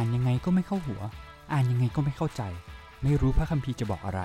[0.00, 1.02] อ่านยังไงก็ไม่เข้าหัว
[1.52, 2.42] อ่านยังไงก็ไม่เข้าใจ
[3.02, 4.22] ไม่รู้พระคัมภีร์จะบอกอะไร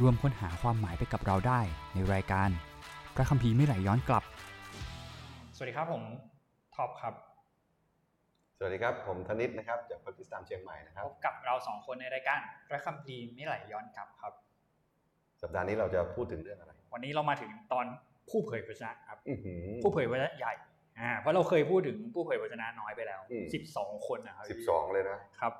[0.00, 1.60] รวมค้นหาความหมายไปกับเราได้
[1.94, 2.48] ในรายการ
[3.16, 4.24] พระคัมภีร์ไม่ไหลย้อนกลับ
[5.56, 6.02] สวัสดีครับผม
[6.74, 7.14] ท็อปครับ
[8.58, 12.38] สวัสดีครับ ผมธนิตนะครับ จากพักกิสถานเชียงใหม่นะคพรับบกับเราสองคนในรายการ
[12.68, 14.32] พระคัมภีร์ไม่ไหลย้อนกลับครับ
[15.42, 17.86] สัปดาห์นี้เราจะพูดถึงเรื่องอะไร วันนี้เรามาถึงตอน
[18.30, 20.52] ผู้เผยพระชนะครับอื้อหือผู้เผยพระชนะใหญ่
[21.02, 25.52] อ่าเพราะเราเคยพูดถึงผู้เผยพระชนะน้อยไปแล้ว อืมสิบสองคนนะครับสิบสองเลยนะ ครับ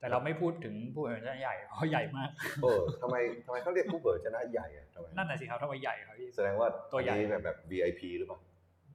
[0.00, 2.30] แต่เราไม่พูดถึงผู้เผยพระชนะใหญ่เพราะใหญ่มาก
[2.62, 8.38] เออทำไมทำไมเขาเรียกผู้เผยชนะใหญ่อะทำไมนั่นน่ะสิครับทำไมใหญ่ครับพี่ แสดงว่าตัวใหญ่ อันนี้แบบแบบ VIP หรือเปล่า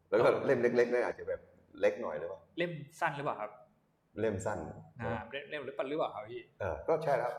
[0.09, 1.41] แล้วก็เล่มเล็กๆเนี่ยอาจจะแบบ
[1.79, 3.51] เล็กหน่อยหรือเปล่าเล่มสั้นหรือเปล่าครับ
[4.19, 4.59] เล่มสั้น
[5.01, 7.33] อ่าเล่มเล่มหรือเปล่าหรือเปล่าครับพี่ เออก็ใช่แล้ว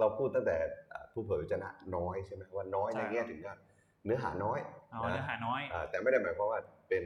[0.00, 0.56] เราพูดตั้งแต่
[0.92, 3.56] อ่าผู้เผยชนะน้อยใช่ไหมว่าน้อยใช่ในแง่ถึงว่า
[4.04, 4.58] เนื้อหาน้อย
[4.92, 7.04] อ๋อเนื้อหาน้อย อ่าแต่ไม่ได้หมายความว่าเป็น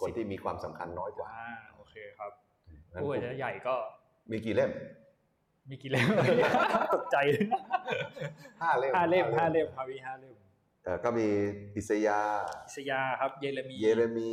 [0.00, 2.32] คนที่มีความสำคัญน้อยกว่าอ่าโอเคครับ
[2.92, 3.74] งั้นผู้เผยพระชนะใหญ่ก็
[4.30, 4.70] มีกี่เล่ม
[5.70, 6.06] มีกี่เล่ม
[6.94, 7.16] ตกใจ
[8.62, 10.34] ห้าเล่มห้าเล่มห้าเล่มครับพี่ห้าเล่ม
[10.84, 11.26] เออก็มี
[11.76, 14.32] อิสยาห์อิสยาห์ครับ เยเรมีเยเรมี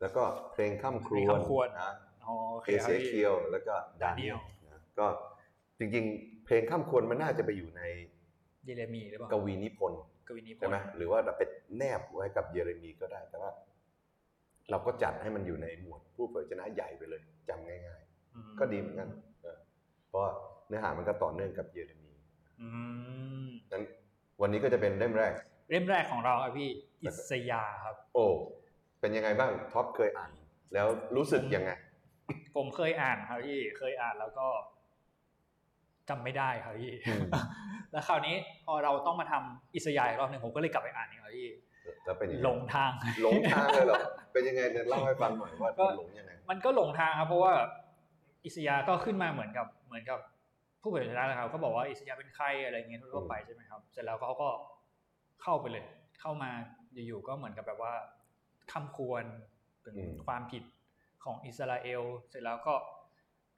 [0.00, 1.92] แล้วก็เพลงข้ามครเพลงวญข้ามครวญนะ
[2.26, 5.06] อ๋อโอเคเอครัเซบเคีพี่ยวแล้วก็ดาเนียลนะก็
[5.78, 7.82] จริงๆ เพลงข้ามครวญมันน่าจะไปอยู่ใน
[8.64, 11.42] เยเรมีหรือเปล่ากวีนิพนธ์กวีนิพนใช่ไหมธ์หรือว่าเราไป
[11.76, 13.50] แนบไว้กับเยเรมีก็ได้แต่ว่า
[14.70, 18.02] เราก็จัดให้มันอยู่ในหมวดผู้เผยชนะใหญ่ไปเลยจำง่าย
[18.34, 19.08] อืมๆก็ดีเหมือนกัน
[19.42, 19.58] เออ
[20.08, 20.32] เพราะว่า
[20.68, 22.12] เนื้อหามันก็ต่อเนื่องกับเยเรมี
[22.60, 22.68] อื
[23.44, 23.82] มนั้น
[24.40, 25.32] วันนี้ก็จะเป็นเล่มแรก
[25.70, 26.68] เล่มแรกของเราครับพี่
[27.02, 28.26] อิสยาห์ครับ โอ้
[29.00, 30.30] เป็นยังไงบ้างท็อปเคยอ่าน
[30.74, 31.70] แล้วรู้สึกยังไง
[32.56, 34.46] ผมเคยอ่านครับพี่เคยอ่านแล้วก็
[36.08, 37.24] จำไม่ได้ครับพี่อืม
[37.92, 38.34] แล้วคราวนี้
[38.66, 41.48] พอเราต้องมาทำอิสยาห์อีกรอบหนึ่งผมก็เลยกลับไปอ่านนี่ครับพี่
[42.04, 44.00] แล้วเป็นยังไงหลงทางหลงทางเลยเหรอ
[44.32, 47.52] เป็นยังไงเนี่ยเล่าให้ฟังหน่อยว่าก็หลงยังไงมันก็หลงทางครับเพราะว่า
[48.44, 50.18] อิสยาห์ก็ขึ้นมาเหมือนกับเหมือนกับ
[50.82, 54.48] ผู้เผยพระชนะครับก็บอกว่าอิสยาห์เป็นใครอะไรเงี้ยทั่วๆไปใช่ไหมครับ เสร็จแล้วเขาก็
[55.42, 55.84] เข้าไปเลย
[56.20, 56.50] เข้ามา
[57.06, 57.94] อยู่ๆก็เหมือนกับแบบว่า
[58.72, 59.24] คำควร
[59.84, 60.62] ถึงอืมความผิด
[61.24, 62.74] ของอิสราเอล เสร็จแล้วก็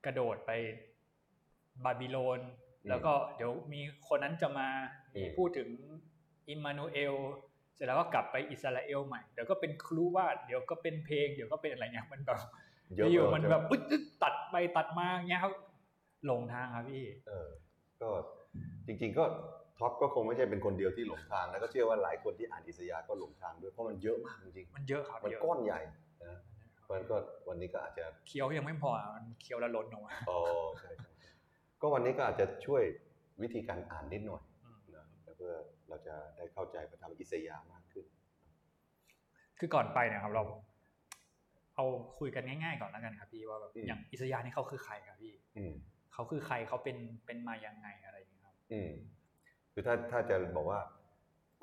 [0.04, 0.50] กระโดดไป
[1.84, 2.40] บาบิโลน
[2.88, 4.68] แล้วก็เดี๋ยวมีคนนั้นจะมา
[5.16, 5.68] มีพูดถึง
[6.48, 7.14] อิมมานูเอล
[7.48, 7.49] เส
[7.80, 12.38] ร็จแล้วก็กลับไปอิสราเอลใหม่เดี๋ยวก็เป็นครูวาดเดี๋ยวก็เป็นเพลงเดี๋ยวก็เป็นอะไรเนี่ยมันแบบ
[12.96, 15.52] เยอะอยู่เกิมันใช่ไหแบบปึ๊ดปึ๊ดตัดไปตัดมาเงี้ยครับ
[16.26, 17.48] หลงทางครับพี่ เออ
[18.00, 18.08] ก็
[18.86, 19.24] จริง ๆ ก็
[19.78, 25.80] ท็อปก็คงไม่ใช่เป็นคนเดียวที่หลงทางแล้วก็เชื่อว่าหลายคนที่อ่านอิสยาห์ก็หลงทางด้วยเพราะมันเยอะมากจริงมันเยอะครับๆมันเยอะก้อนใหญ่
[26.24, 26.38] นะ
[26.82, 27.16] เพราะฉะนั้นก็
[27.48, 30.40] วันนี้ก็อาจจะเคี้ยวยังไม่พอมันเคี้ยวแล้วล้นออกมาอ๋อ
[30.78, 31.30] ใช่ใช่ใช่
[31.80, 32.82] ก็วันนี้ก็อาจจะช่วย
[33.42, 34.49] วิธีการอ่านนิดหน่อยอืมนะเพื่อ
[35.90, 38.06] เราจะได้เข้าใจพระธรรมอิสยาห์มากขึ้น
[39.58, 40.44] คือก่อนไปเนะครับเรา
[41.76, 41.84] เอา
[42.18, 45.72] คุยกันง่าย ๆ ก่อนแล้วกันครับพี่ว่าแบบอืมอย่างอิสยาห์นี่เขาคือใครครับพี่อืม
[46.12, 46.96] เขาคือใครเขาเป็น
[47.26, 48.90] เป็นมายังไงอะไรอย่างเงี้ยครับ อืม
[49.72, 50.80] คือถ้าถ้าจะบอกว่า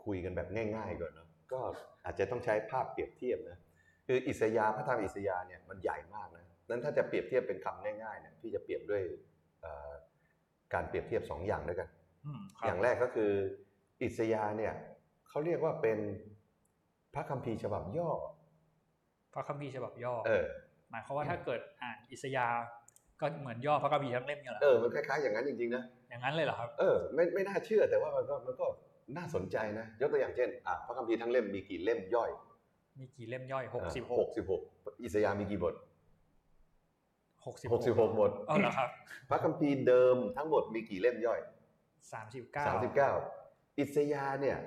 [0.06, 1.60] คุยกันแบบง่าย ๆ ก่อนเนอะก็
[2.06, 3.58] อาจจะต้องใช้ภาพเปรียบเทียบนะ
[4.08, 9.04] คืออิสยาห์พระธรรมอิสยาห์เนี่ยมันใหญ่มากนะนั้นถ้าจะเปรียบเทียบเป็นคำง่ายๆเนี่ยพี่จะเปรียบด้วย
[9.62, 9.92] เอ่อ
[10.74, 11.90] การเปรียบเทียบสองอย่างด้วยกัน
[12.26, 13.32] อืมคอบย่างแรกก็คือ
[14.02, 14.74] อิสยาห์เนี่ย
[15.30, 16.00] เขาเรียกว่าเป็น
[17.14, 18.10] พระคัมภีร์ฉบับย่อ
[19.34, 20.46] พระคัมภีร์ฉบับย่อเออ
[20.92, 22.64] หมายความว่าถ้าเกิดอ่านอิสยาห์
[23.22, 28.66] ก็เหมือนย่อพระคัมภีร์ทั้งเล่มเนี่ยแหละเออมันคล้ายๆอย่างนั้นจริงๆนะอย่างนั้นเลยเหรอครับเออไม่ไม่น่าเชื่อแต่ว่ามันก็มันก็
[29.18, 32.30] น่าสนใจนะยกตัวอย่างเช่นอะพระคัมภีร์ทั้งเล่มมีกี่เล่มย่อย
[33.00, 34.62] มีกี่เล่มย่อยหกสิบหหกกสิบหก
[35.04, 35.76] อิสยาห์มีกี่บท
[37.46, 38.90] หกสิบหกสิบหกบทอ๋อเหรอครับ
[39.30, 41.40] พระคัมภีร์เดิมทั้งหมดมีกี่เล่มย่อย
[42.14, 43.12] สามสิบเก้าสามสิบเก้า
[43.78, 44.58] อิสยาห์เนี่ย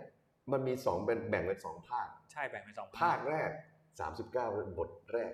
[0.53, 3.51] มันมีสองเป็นแบ่งเป็นสองภาค ใช่แบ่งเป็นสองภาคแรก
[4.01, 4.47] สามสิบเก้า
[4.79, 5.33] บทแรก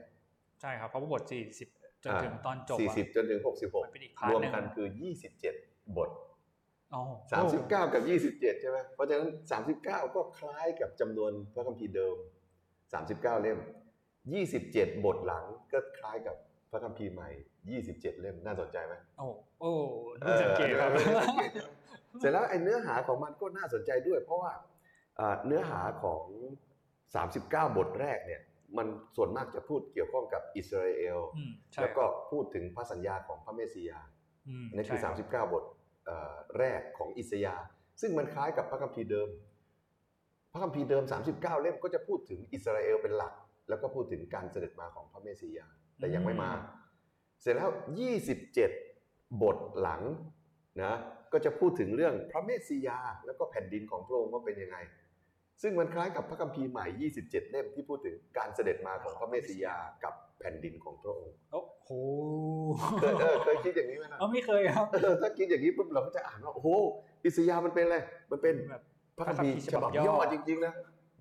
[0.60, 1.68] ใช่ครับเพราะว่าบทสี่สิบ
[2.04, 5.54] จนถึงตอนจบสี่อะสิบจนถึงหกสิบหกมันเป็นอีก part รวมหนึ่งกันคือยี่สิบเจ็ด
[5.96, 6.10] บท
[6.94, 12.16] อ๋อสามสิบเก้ากับยี่สิบเจ็ดใช่ไหมเพราะฉะนั้นสามสิบเก้าก็คล้ายกับจำนวนพระคัมภีร์เดิม
[12.92, 13.58] สามสิบเก้าเล่ม
[14.32, 16.36] ยี่สิบเจ็ดบทหลังก็คล้ายกับ
[16.70, 17.28] พระคัมภีร์ใหม่
[17.70, 19.26] ยี่สิบเจ็ดเล่มน่าสนใจไหมโอ้
[19.60, 19.70] โอ้
[20.20, 21.36] ดูสังเกตครับอ๋อสัง
[22.18, 24.52] เกตใช่ไหมเสร็จแล้วไอ้เนื้อหาของมันก็น่าสนใจด้วย เพราะว่า
[25.18, 26.22] อ่าเนื้อหาของ
[27.00, 28.42] 39 บทแรกเนี่ย
[28.76, 28.86] มัน
[29.16, 34.00] ส่วนมากจะพูดเกี่ยวข้องกับอิสราเอลอืมใช่แล้วก็พูดถึงพระสัญญาของพระเมสสิยา
[34.48, 35.64] อืมอันนี่คือใช่รับ39 บท
[36.04, 37.66] เอ่อแรกของอิสยาห์
[38.00, 39.28] ซึ่งมันคล้ายกับพระคัมภีร์เดิม
[40.52, 41.04] พระคัมภีร์เดิม
[41.34, 43.34] 39 เล่มก็จะพูดถึงอิสราเอลเป็นหลัก
[43.68, 45.66] แล้วก็พูดถึงการเสด็จมาของพระเมสสิยา
[45.98, 46.50] แต่ยังไม่มา
[47.40, 47.70] เสร็จแล้ว
[48.56, 50.02] 27 บทหลัง
[50.82, 50.94] นะ
[51.36, 54.76] ก็จะพูดถึงเรื่องพระเมสสิยา แล้วก็แผ่นดินของพระองค์ว่าเป็นยังไง
[55.62, 56.86] ซึ่งมันคล้ายกับพระคัมภีร์ใหม่
[57.20, 61.90] 27 เล่มที่พูดถึงการเสด็จมาของพระเมสสิยากับแผ่นดินของพระองค์ โอ้โห
[62.98, 66.68] เคยเออเคยคิดอย่างนี้ไหมนะเออไม่เคยครับเออถ้าคิดอย่างนี้ปุ๊บเราก็จะอ่านว่าโอ้โห
[67.24, 67.96] อิสยาห์มันเป็นอะไร
[68.30, 68.82] มันเป็นแบบ
[69.18, 70.74] พระคัมภีร์ฉบับย่อจริงๆนะ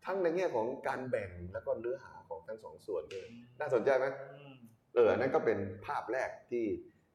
[0.05, 3.27] ทั้งในแง่ของการแบ่งแล้วก็เนื้อหาของทั้งสองส่วนด้วย
[3.59, 4.55] น่าสนใจไหมอืม
[4.95, 6.65] เอออันนั้นก็เป็นภาพแรกที่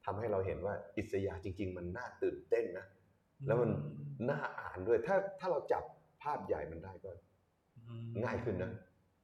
[0.05, 2.87] ทำให้เราเห็นว่าอิสยาห์จริง ๆ มันน่าตื่นเต้นนะ
[3.47, 3.71] แล้วมัน
[4.31, 5.85] น่าอ่านด้วย ถ้าถ้าเราจับ
[6.23, 7.11] ภาพใหญ่มันได้ก็
[7.89, 8.71] อืมง่ายขึ้นนะ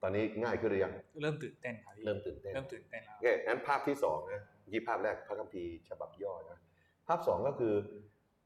[0.02, 0.92] ตอนนี้ง่ายขึ้นหรือยัง
[1.22, 4.42] เริ่มตื่นเต้นครับพี่เริ่มตื่นเต้น เริ่มตื่นเต้นแล้วโอเคงั้นภาพที่สองนะ
[4.72, 6.58] ยี่ภาพแรกพระคัมภีร์ฉบับย่อนะ
[7.06, 7.74] ภาพสองก็คือ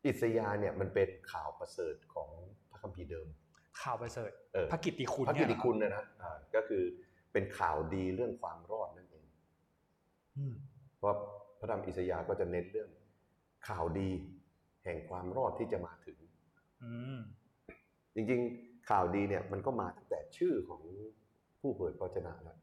[0.07, 2.31] อิสยาห์เนี่ยมันเป็นข่าวประเสริฐของ
[2.71, 3.27] พระคัมภีร์เดิม
[3.83, 6.83] ข่าวประเสริฐเออพระกิตติคุณพระกิตติคุณเนี่ยนะนะอ่าก็คือ
[7.33, 9.25] เป็นข่าวดีเรื่องความรอดนั่นเอง
[10.37, 10.55] อืม
[10.99, 11.15] เพราะ
[11.61, 12.91] พระธรรมอิสยาห์ก็จะเน้นเรื่อง
[13.69, 14.11] ข่าวดี
[14.85, 16.19] แห่งความรอดที่จะมาถึง
[16.83, 17.19] อืม
[18.15, 20.83] จริงๆข่าวดีเนี่ยมันก็มาตั้งแต่ชื่อของ
[21.61, 22.59] ผู้เผยพระวจนะแล้ว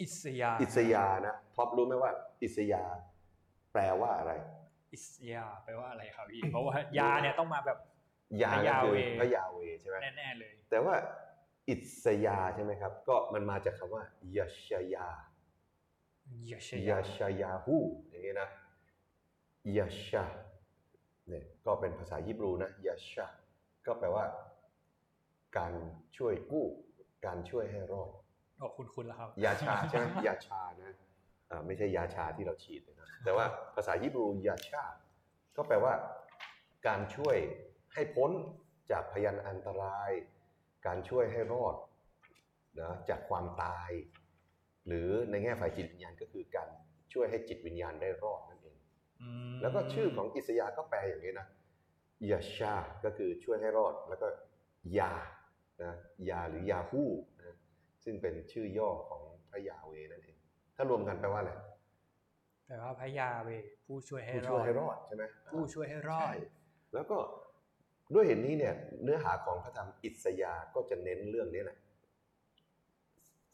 [0.00, 2.10] อิสยาห์อิสยาห์นะท็อปรู้ไหมว่า
[2.42, 2.96] อิสยาห์
[3.72, 4.32] แปลว่าอะไร
[4.92, 7.78] อิสยาห์แปลว่าอะไรครับพี่เพราะว่ายาเนี่ยต้องมาแบบ
[8.42, 10.94] ยาพระก็ยาคือเวพระยาเวใช่ไหมแน่ๆเลย แต่ว่า
[11.68, 11.74] อิ
[12.04, 14.02] สยาห์ใช่ไหมครับ ก็มันมาจากคำว่า
[14.36, 15.08] ยาชยา
[16.50, 17.76] ยาชยายาชายาฮู
[18.08, 18.48] อย่างนี้นะ
[19.76, 20.24] ยาชา
[21.28, 23.26] เนี่ยก็เป็นภาษายิบรูนะยาชา
[23.86, 24.24] ก็แปลว่า
[25.58, 25.72] การ
[26.16, 26.66] ช่วยกู้
[27.26, 28.10] การช่วยให้รอด
[28.58, 30.92] โอ้คุณคุณแล้วครับ ยาชาใช่ไหมยาชานะ
[31.50, 34.84] อ่าไม่ใช่ยาชาที่เราฉีดนะแต่ว่าภาษายิบรูยาชา
[35.56, 35.94] ก็แปลว่า
[36.86, 37.36] การช่วย
[37.94, 38.30] ให้พ้น
[38.90, 40.10] จากพยันอันตราย
[40.86, 41.76] การช่วยให้รอด
[42.80, 43.90] นะจากความตาย
[44.86, 46.68] หรือในแง่ฝ่ายจิตวิญญาณก็คือการ
[47.12, 48.76] ช่วยให้จิตวิญญาณได้รอดนั่นเอง
[49.22, 51.46] อืมแล้วก็ชื่อของอิสยาห์ก็แปลอย่างนี้นะ
[52.30, 52.74] ยาชา
[53.04, 54.26] ก็คือช่วยให้รอด แล้วก็
[54.98, 55.12] ยา
[55.82, 55.92] นะ
[56.30, 57.02] ยาหรือยาฮู
[57.38, 57.56] นะ
[58.04, 60.36] ซึ่งเป็นชื่อย่อของพระยาเวนั่นเอง
[60.76, 61.52] ถ้ารวมกันแปลว่าอะไร
[62.66, 63.50] แปลว่าพระยาเว
[63.86, 66.34] ผู้ช่วยให้ผู้รช่อวยดให้รอดใช่ไหมผู้ช่วยให้รอดใช่
[66.94, 67.18] แล้วก็
[68.14, 71.78] ด้วยเหตุนี้เนี่ยเนื้อหาของพระธรรมอิสยาห์ก็จะเน้นเรื่องนี้แหละ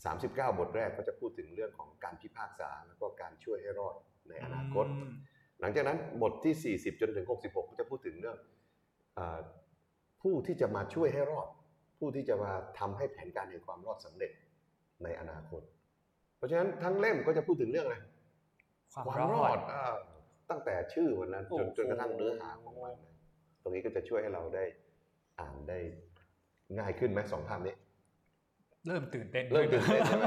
[0.06, 3.94] 39 บทแรกก็จะพูดถึงเรื่องของการพิพากษาแล้วก็การช่วยให้รอด
[4.28, 5.12] ในอนาคตอืม
[5.60, 8.36] หลังจากนั้นบทที่ 40 จนถึง 66 ก็จะพูดถึงเรื่อง
[9.18, 9.38] อา
[10.22, 11.48] ผู้ที่จะมาช่วยให้รอด
[11.98, 14.32] ผู้ที่จะมาทำให้แผนการแห่งความรอดสำเร็จ
[15.04, 15.62] ในอนาคต
[16.36, 17.96] เพราะฉะนั้นทั้งเล่มก็จะพูดถึงเรื่องอะไร
[19.06, 19.94] ความรอดอ่า
[20.50, 23.14] ตั้งแต่ชื่อวันนั้นจนโอ้โหจนกระทั่งเนื้อหาของมันนะ
[23.62, 24.64] ตรงนี้ก็จะช่วยให้เราได้
[25.40, 25.78] อ่านได้
[26.78, 27.74] ง่ายขึ้นไหมสองภาพนี้
[28.88, 30.26] เริ่มตื่นเต้นเริ่มตื่นเต้นใช่ไหม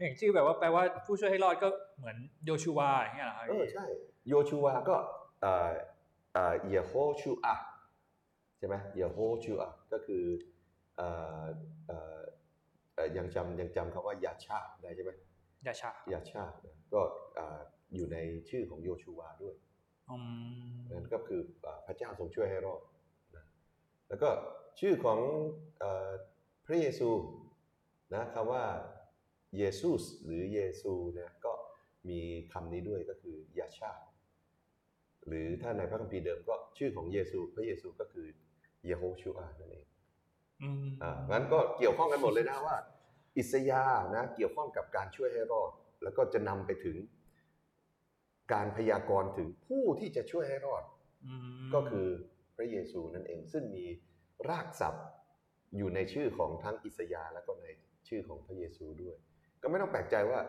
[0.00, 1.68] อย่างชื่อแบบว่าแปลว่าผู้ช่วยให้รอดก็
[1.98, 3.84] เหมือนโยชูวาอย่างเงี้ยเหรอครับเออใช่
[4.28, 4.96] โยชูวาก็
[5.42, 5.70] เอ่อ
[6.32, 7.54] เอ่อเยโฮชูอา
[8.58, 10.24] ใช่ไหมเยโฮชูอาก็คือ
[10.96, 11.08] เอ่
[11.42, 11.44] อ
[11.86, 12.20] เอ่อ
[12.94, 15.10] เอ่อยังจำยังจำคำว่ายาชาได้ใช่ไหม
[15.66, 17.00] ยาชายาชานะก็
[17.38, 17.58] อ่า
[17.94, 18.16] อยู่ใน
[18.48, 19.54] ชื่อของโยชูวาด้วย
[20.10, 20.16] อื
[20.72, 22.80] มนั่นก็คืออ่าพระเจ้าทรงช่วยให้รอด
[23.36, 23.44] นะ
[24.08, 24.28] แล้วก็
[24.80, 25.18] ชื่อของ
[25.80, 26.10] เออ
[26.66, 27.08] พระเยซู
[28.14, 28.64] นะคำว่า
[29.58, 31.52] เยซูสหรือเยซูเนี่ยก็
[32.08, 32.20] มี
[32.52, 33.92] คำนี้ด้วยก็คือยาชา
[35.26, 38.26] หรือถ้าในพระคัมภีร์เดิมก็ชื่อของเยซูพระเยซูก็คือ
[38.86, 39.86] เยโฮชูอานั่นเอง
[40.62, 42.76] อืมอ่างั้นก็เกี่ยวข้องกันหมดเลยนะว่า
[43.36, 45.70] อิสยาห์นะเกี่ยวข้องกับการช่วยให้รอด
[46.02, 46.96] แล้วก็จะนำไปถึง
[48.52, 50.84] การพยากรณ์ถึงผู้ที่จะช่วยให้รอด
[51.62, 52.08] มก็คือ
[52.56, 53.86] พระเยซูนั่นเอง ซึ่งมี
[54.48, 55.06] รากศัพท์
[55.76, 57.66] อยู่ในชื่อของทั้งอิสยาห์และก็ใน
[58.08, 59.16] ชื่อของพระเยซูด้วย
[59.62, 60.40] ก็ไม่ต้องแปลกใจว่า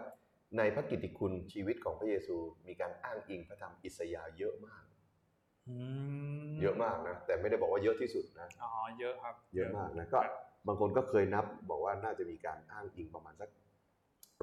[0.57, 2.35] ในพระกิตติคุณชีวิตของพระเยซู
[2.67, 4.83] มีการอ้างอิงพระธรรมอิสยาห์เยอะมาก
[5.69, 5.75] อื
[6.49, 10.19] มเยอะมากนะแต่ไม่ได้บอกว่าเยอะที่สุดนะอ๋อเยอะครับ เยอะมากนะก็
[10.67, 13.49] บางคนก็เคยนับบอกว่าน่าจะมีการอ้างอิงประมาณสัก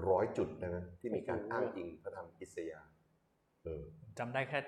[0.09, 2.90] ร้อยจุดนะที่มีการอ้างอิงพระธรรมอิสยาห์
[3.64, 3.83] เออ
[4.19, 4.59] จำได้แค่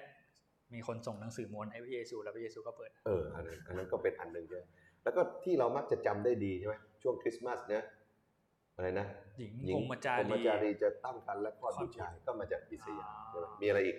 [0.74, 4.64] มีคนส่งหนังสือมวลให้พระเยซูแล้วพระเยซูก็เปิด เอออันนั้นอันนั้นก็เป็นอันหนึ่งใช่ไหม
[5.02, 7.84] แล้วก็ที่เรามักจะจำได้ดีใช่ไหมช่วงคริสต์มาสเนี่ย
[8.82, 9.08] อะไรนะ
[9.38, 13.96] หญิงหญิพรหมจาพรหมรีจารีจะตั้งครรภ์และคลอดบุตรชายก็มาจากอิสยาห์ใช่ไหมมีอะไรอีก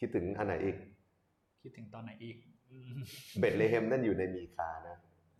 [0.00, 0.76] คิดถึงอันไหนอีก
[1.62, 2.36] คิดถึงตอนไหนอีก
[2.70, 2.98] อืม
[3.38, 4.96] เบธเลเฮมนั่นอยู่ในมีคานะ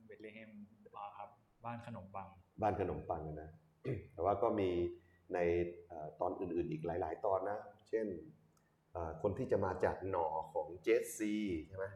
[0.07, 0.51] เบธเลเฮม
[0.97, 1.29] อ่าครับ
[1.65, 2.27] บ้านขนมปัง
[2.63, 3.51] บ้านขนมปังนะ
[4.13, 4.71] แต่ว่าก็มี
[5.35, 5.39] ใน
[5.89, 8.07] เอ่อตอนอื่น ๆ อีกหลาย ๆ ตอนนะ เช่น
[8.93, 11.35] เอ่อคนที่จะมาจากหน่อของเจสซี
[11.69, 11.87] ใช่ไหม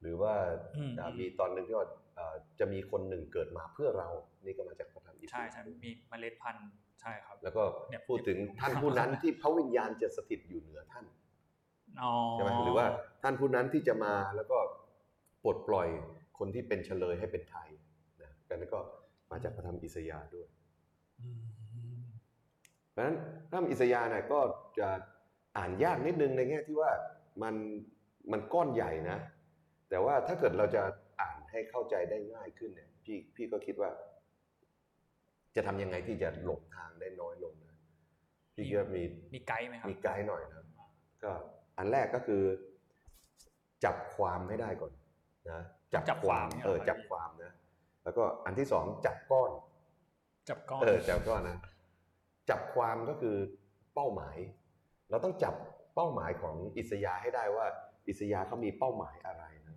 [0.00, 0.32] หรือว่า
[0.76, 4.08] อืมอ่ามีตอนหนึ่งที่ว่าเอ่อจะมีคนหนึ่งเกิดมาเพื่อเรา
[4.44, 6.68] นี่ก็มาจากพระธรรมอิส ใช่ยาห์ใช่มีเมล็ดพันธุ์
[7.00, 11.04] ใช่ครับ แล้วก็เนี่ยพูดถึงท่านผู้นั้นที่พระวิญญาณจะสถิตอยู่เหนือท่าน
[12.02, 12.86] อ๋อใช่ไหมหรือว่า
[13.22, 14.58] ท่านผู้นั้นที่จะมาแล้วก็
[15.44, 15.88] ปลดปล่อย
[16.38, 17.68] คนที่เป็นเฉลยให้เป็นไทย
[18.22, 18.80] นะกันนก็
[19.30, 20.48] มาจากพระธรรมอิสยาห์ด้วย
[21.20, 21.98] อืม
[22.92, 23.16] เพราะฉะนั้น
[23.48, 24.40] พระธรรมอิสยาห์เนี่ยก็
[24.78, 24.88] จะ
[25.56, 26.90] อ่านยากนิดนึงในแง่ที่ว่า
[27.42, 27.54] มัน
[28.32, 29.18] มันก้อนใหญ่นะ
[29.90, 30.82] แต่ว่าถ้าเกิดเราจะ
[31.20, 33.90] อ่านให้เข้าใจได้ง่ายขึ้นเนี่ยพี่พี่ก็คิดว่า
[35.58, 37.76] จะทำยังไงที่จะหลงทางได้น้อยลงนะ
[38.54, 39.02] พี่ก็มี
[39.34, 40.64] มีไกด์ไหมครับมีไกด์หน่อยนะ
[41.24, 41.32] ก็
[41.78, 42.42] อันแรกก็คือ
[43.84, 44.92] จับความให้ได้ก่อน
[45.50, 45.60] นะ
[45.94, 47.52] จับความเนี่ยเออเหรอจับความนะ
[48.04, 49.50] แล้วก็อันที่สองจับก้อน
[50.48, 51.58] จับก้อนเออจับก้อนนะ
[52.50, 53.36] จับความก็คือ
[53.94, 54.36] เป้าหมาย
[55.10, 55.54] เราต้องจับ
[55.94, 57.66] เป้าหมายของอิสยาให้ได้ว่า
[58.08, 59.76] อิสยาเขามีเป้าหมายอะไรนะ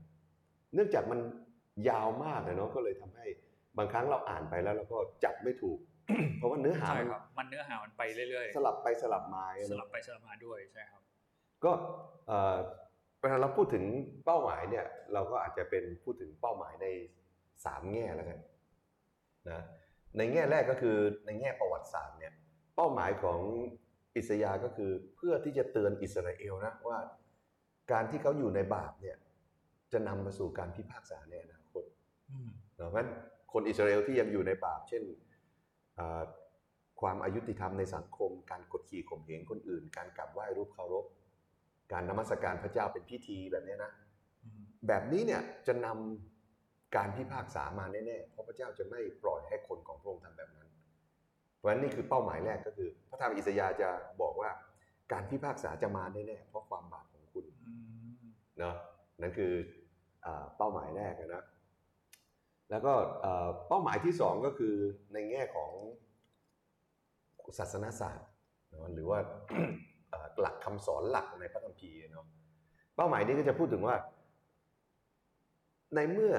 [0.74, 1.20] เนื่องจากมัน
[1.90, 3.26] ยาวมากเลยเนาะก็เลยทำให้
[3.78, 5.80] บางครั้งเราอ่านไปแล้วเราก็จับไม่ถูก
[6.38, 11.02] เพราะว่าเนื้อหาใช่มันครับมันเนื้อหามันไปเรื่อยสลับไปสลับมาๆสเนอะลับไปสลับมาด้วยใช่ครับ
[11.64, 11.72] ก็
[12.28, 12.58] เอ่อ
[13.20, 13.84] เวลาเราพูดถึง
[14.26, 16.88] เป้าหมายเนี่ย เราก็อาจจะเป็นพูดถึงเป้าหมายใน
[17.66, 18.40] สามแง่แล้วกัน
[19.50, 19.62] นะ
[20.18, 22.34] ในแง่แรกก็คือในแง่ประวัติศาสตร์เนี่ย
[22.76, 23.40] เป้าหมายของ
[24.16, 27.00] อิสยาห์ก็คือเพื่อที่จะเตือนอิสราเอลนะว่า
[27.92, 29.18] การที่เขาอยู่ในบาปเนี่ย
[29.94, 31.84] จะนำมาสู่การพิพากษาในอนาคต
[32.32, 32.50] อืม
[32.80, 33.10] นะเพราะฉะนั้น
[33.54, 35.04] คนอิสราเอลที่ยังอยู่ในบาปเช่น
[36.00, 36.22] อ่า
[37.02, 41.06] ความอายุติธรรมในสังคม การกดขี่ข่มเหงคนอื่น การกราบไหว้รูปเคารพ
[41.92, 43.92] การนมัสการพระเจ้าเป็นพิธีแบบเนี้ยนะ
[44.44, 50.70] อืมแบบนี้เนี่ยจะนำการพิพากษามาแน่ๆ เพราะพระเจ้าจะไม่ปล่อยให้คนของพระองค์ทำแบบนั้น
[51.58, 53.90] เพราะฉะนั้นนี่คือเป้าหมายแรกก็คือ พระธรรมอิสยาห์จะ
[54.22, 54.50] บอกว่า
[55.12, 57.74] การพิพากษาจะมาแน่ๆเพราะความบาปของคุณอื
[58.10, 58.76] มเนาะ
[59.22, 59.54] นั่นคือ
[60.26, 61.44] อาเป้าหมายแรกนะ
[62.72, 64.76] แล้วก็เอ่อเป้าหมายที่สองก็คือ
[65.14, 65.72] ในแง่ของ
[67.58, 68.28] ศาสนศาสตร์
[68.70, 69.20] เนาะหรือว่า
[70.10, 72.26] เอ่อหลักคำสอนหลักในพระคัมภีร์เนาะ
[72.96, 73.96] เป้าหมายนี้ก็จะพูดถึงว่า
[75.96, 76.34] ในเมื่อ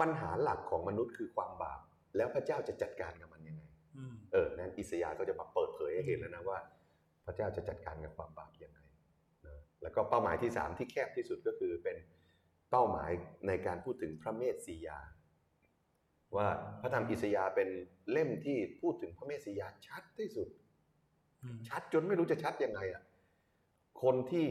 [0.00, 1.80] ปัญหาหลักของมนุษย์คือความบาป
[2.16, 3.62] แล้วพระเจ้าจะจัดการกับมันยังไง
[3.96, 6.58] อืมเออนั้นอิสยาห์ก็จะมาเปิดเผยให้เห็นแล้วนะว่า
[7.26, 8.80] พระเจ้าจะจัดการกับความบาปยังไง
[9.46, 11.96] นะแล้วก็เป้าหมายที่สามที่แคบที่สุดก็คือเป็น
[12.70, 13.10] เป้าหมาย
[13.46, 14.98] ในการพูดถึงพระเมสสิยา
[16.36, 16.48] ว่า
[16.80, 17.68] พระธรรมอิสยาห์เป็น
[18.10, 20.48] เล่มที่พูดถึงพระเมสสิยาชัดที่สุด
[21.42, 23.02] อืมชัดจนไม่รู้จะชัดยังไงอะ
[24.02, 24.46] คนที่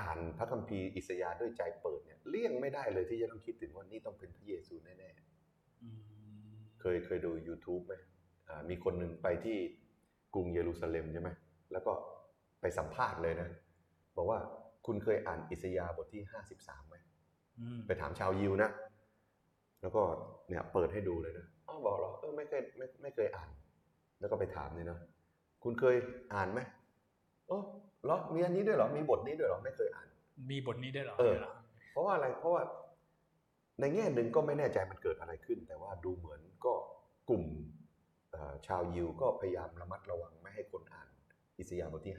[0.00, 5.98] อ่านพระคัมภีร์อิสยาห์ด้วยใจเปิดเนี่ยเลี่ยงไม่ได้เลยที่จะต้องคิดถึงว่านี่ต้องเป็นพระเยซูแน่ๆอืม
[6.80, 7.94] เคยเคยดู YouTube ไหม
[8.48, 9.58] อ่ามีคนหนึ่งไปที่
[10.34, 11.30] กรุงเยรูซาเล็มใช่ไหม
[11.72, 11.92] แล้วก็
[12.60, 13.48] ไปสัมภาษณ์เลยนะ
[14.16, 14.38] บอกว่า
[14.86, 16.22] คุณเคยอ่านอิสยาห์บทที่
[16.56, 16.96] 53ไหม
[17.60, 18.70] อืมไปถามชาวยิวนะ
[19.86, 20.04] แล้วก็
[20.48, 23.50] เนี่ยเปิดให้ดูเลยนะอ้าวบอกเหรอเออไม่เคยไม่ไม่เคยอ่าน
[24.20, 24.98] แล้วก็ไปถามเนี่ยนะ
[25.64, 25.96] คุณเคย
[26.34, 26.60] อ่านไหม
[27.48, 27.58] โอ้
[28.04, 30.06] เหรอมีอันนี้ด้วยเหรอมีบทนี้ด้วยเหรอไม่เคยอ่าน
[30.50, 31.48] มีบทนี้ได้วยเหรอเออนี่ยหร
[31.92, 32.62] เพราะว่าอะไรเพราะว่า
[33.80, 36.74] ในแง่หนึ่งก็ไม่แน่ใจมันเกิดอะไรขึ้น แต่ว่าดูเหมือนก็
[37.28, 37.44] กลุ่ม
[38.32, 41.08] เอ่อชาวยิวก็พยายามระมัดระวังไม่ให้คนอ่าน
[41.58, 42.14] อิสยาห์บทที่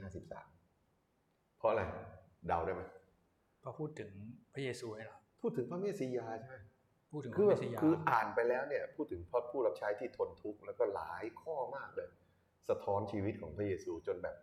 [0.96, 1.82] 53เพราะอะไร
[2.46, 2.82] เดาได้ไหม
[3.62, 4.10] พอพูดถึง
[4.54, 6.56] พระเยซูให้เหรอพูดถึงพระเมสสิยาใช่ไหม
[7.10, 12.08] พูดถึงพคือระแบเมบสสิยาคืออ่านไปแล้วเนี่ยพูดถึงพระผู้รับใช้ที่ทนทุกข์แล้วก็หลายข้อมากเลย
[12.68, 14.36] สะท้อนชีวิตของพระเยซูจนแบบ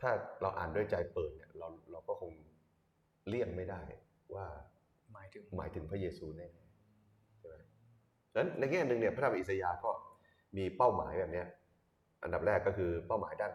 [0.00, 2.32] ถ้าเราอ่านด้วยใจเปิดเนี่ยเราเราก็คง
[3.28, 3.82] เลี่ยงไม่ได้
[4.34, 4.46] ว่า
[5.12, 7.56] หมายถึงหมายถึงพระเยซูแน่ๆใช่ไหม
[8.32, 9.90] ฉะนั้นในแง่หนึ่งเนี่ยพระธรรมอิสยาห์ก็
[10.56, 11.46] มีเป้าหมายแบบเนี้ย
[12.22, 13.52] อันดับแรกก็คือเป้าหมายด้าน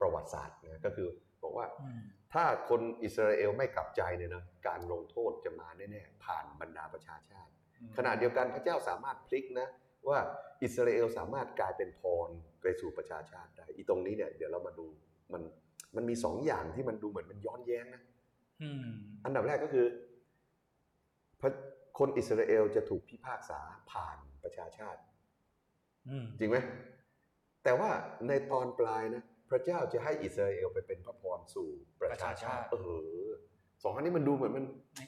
[0.00, 1.08] ประวัติศาสตร์นะก็คือ
[1.42, 7.57] บอกว่าอืมถ้าคนอิสราเอลไม่กลับใจเนี่ยนะการลงโทษจะมาแน่ๆผ่านบรรดาประชาชาติอืม
[7.96, 9.68] ขณะเดียวกันพระเจ้าสามารถพลิกนะ
[10.08, 10.18] ว่า
[10.62, 12.28] อิสราเอลสามารถกลายเป็นพร
[12.62, 14.86] ไปสู่ประชาชาติได้ อีตรงนี้เนี่ยเดี๋ยวเรามาดู
[15.32, 15.42] มัน
[15.96, 18.02] มันมีสองอย่างที่มันดูเหมือนมันย้อนแย้งนะ
[18.62, 18.86] อืม
[19.24, 19.86] อันดับแรกก็คือ
[21.40, 21.52] พระ
[21.98, 25.00] คนอิสราเอลจะถูกพิพากษาผ่านประชาชาติ
[26.08, 26.58] อืมจริงไหม
[27.64, 27.90] แต่ว่า
[28.28, 31.68] ในตอนปลายนะพระเจ้าจะให้อิสราเอลไปเป็นพระพรสู่
[32.00, 32.76] ประชาชาติ เอ
[33.26, 33.28] อ
[33.82, 34.64] สองอันนี้มันดูเหมือนมัน
[34.96, 35.06] มัน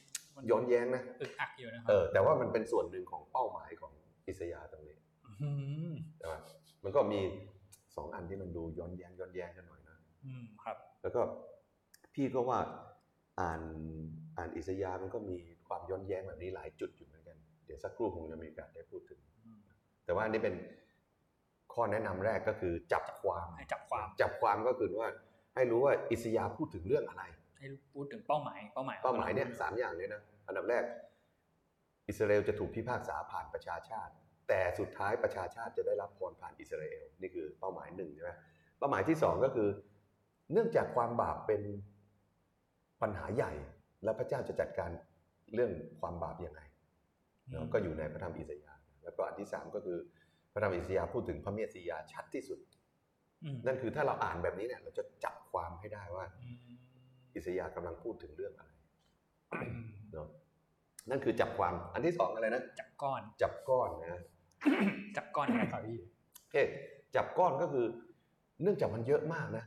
[0.50, 3.92] ย้อนแย้งนะอึกอักอยู่นะครัเออแต่ว่ามันเป็นส่วนหนึ่งของเป้าหมายของ
[4.26, 4.97] อิสยาห์ตรงนี้
[5.92, 6.35] มใช่ไหม
[6.85, 7.20] มันก็มี
[7.97, 11.20] สองอันที่มันดูย้อนแย้งย้อนแย้งกันหน่อยนะอืมครับ แล้วก็
[12.14, 12.59] พี่ก็ว่า
[13.40, 13.62] อ่าน
[14.37, 15.37] อ่านอิสยาห์มันก็มี
[15.68, 19.59] ความย้อนแย้งแบบนี้หลายจุดอยู่เหมือนกัน เดี๋ยวสักครู่คงจะมีโอกาสได้พูดถึงอืม
[20.04, 20.54] แต่ว่าอันนี้เป็น
[21.75, 25.11] ข้อแนะนำแรกก็คือจับความให้จับความ จับความก็คือว่า
[25.54, 27.23] ให้รู้ว่าอิสยาห์พูดถึงเรื่องอะไร
[27.59, 30.20] ให้พูดถึงเป้าหมาย เป้าหมาย เป้าหมายเนี่ยสามอย่างเลยนะ
[30.50, 30.85] อันดับแรก
[32.09, 34.12] อิสราเอลจะถูกพิพากษาผ่านประชาชาติ
[34.49, 38.30] แต่สุดท้ายประชาชาติจะได้รับพรผ่านอิสราเอลนี่คือเป้าหมายหนึ่งใช่ไหม
[38.78, 39.69] เป้าหมายที่สองก็คือ
[40.52, 41.62] เนื่องจากความบาปเป็น
[43.02, 43.52] ปัญหาใหญ่
[44.04, 44.90] แล้วพระเจ้าจะจัดการ
[45.54, 46.61] เรื่องความบาปยังไง
[47.47, 49.99] อืมเนาะก็อยู่ในพระธรรมอิสยาห์แล้วก็อันที่สามก็คือ
[50.52, 52.59] พระธรรมอิสยาห์พูดถึงพระเมสสิยาชัดที่สุด
[53.42, 56.57] อืมนั่นคือถ้าเราอ่านแบบนี้เนี่ยเราจะจับความให้ได้ว่าอืม
[57.35, 58.71] อิสยาห์กำลังพูดถึงเรื่องอะไร
[60.12, 60.29] เนาะ
[61.11, 64.21] นั่นคือจับความอันที่สองอะไรนะจับก้อน จับก้อนนะ
[65.17, 65.99] จับก้อนนะครับพี่
[66.40, 66.57] โอเค
[67.17, 67.85] จับก้อนก็คือ
[68.62, 69.64] เนื่องจากมันเยอะมากนะ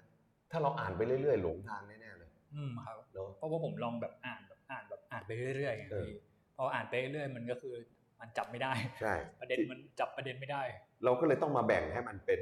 [0.52, 6.18] ถ้าเราอ่านไปเรื่อยๆหลงทางแน่ๆเลย อืมครับเนาะเพราะว่าผมลองแบบอ่านแบบอ่านแบบอ่านไปเรื่อยๆไงเออพี่
[6.58, 7.74] พออ่านไปเรื่อยๆมันก็คือ
[8.20, 10.64] มันจับไม่ได้ใช่ประเด็นมันจับประเด็นไม่ได้
[11.04, 12.42] เราก็เลยต้องมาแบ่งให้มันเป็น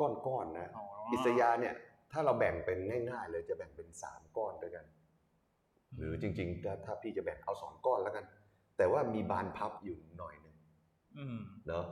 [0.00, 1.74] ก้อนๆนะอ๋ออิสยาห์เนี่ย
[2.12, 2.78] ถ้าเราแบ่งเป็น
[3.10, 4.84] ง่าย ๆ เลยจะแบ่งเป็นสามก้อนด้วยกัน
[5.96, 8.24] หรือจริงๆถ้าถ้าพี่จะแบ่งเอาสองก้อนแล้วกัน
[8.76, 10.56] แต่ว่ามีบานพับอยู่หน่อยหนึ่ง
[11.18, 11.84] อืมเนาะ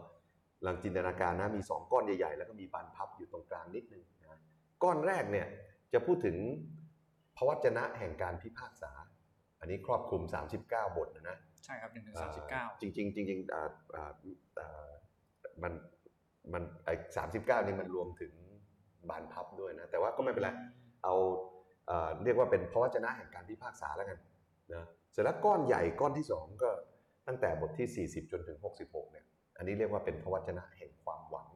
[0.64, 4.38] ลองจินตนาการนะมีสองก้อนใหญ่ ๆ แล้วก็มีบานพับอยู่ตรงกลางนิดนึงนะ
[4.82, 5.46] ก้อนแรกเนี่ย
[5.92, 6.36] จะพูดถึง
[7.36, 8.92] พระวจนะแห่งการพิพากษา
[9.60, 10.22] อันนี้ครอบคลุม
[10.60, 13.64] 39 บทนะนะใช่ครับหนึ่งถึงสามสิบเก้าจริงๆจริงๆอ่า
[13.96, 14.12] อ่า
[14.58, 14.90] อ่า
[15.62, 15.72] มัน
[16.52, 18.32] มันไอ้สามสิบเก้านี่มันรวมถึง
[19.10, 20.50] บานพับด้วยนะ แต่ว่าก็ไม่เป็นไร
[21.04, 21.14] เอา
[21.88, 24.18] เอ่อเรียกว่าเป็นพระวจนะแห่งการพิพากษาแล้วกัน
[24.74, 26.70] นะเสร็จแล้วก้อนใหญ่ก้อนที่สองก็
[27.26, 29.24] ตั้งแต่บทที่ 40 จนถึง 66เนี่ย
[29.56, 31.48] อันนี้เรียกว่าเป็นพระวจนะแห่งความหวัง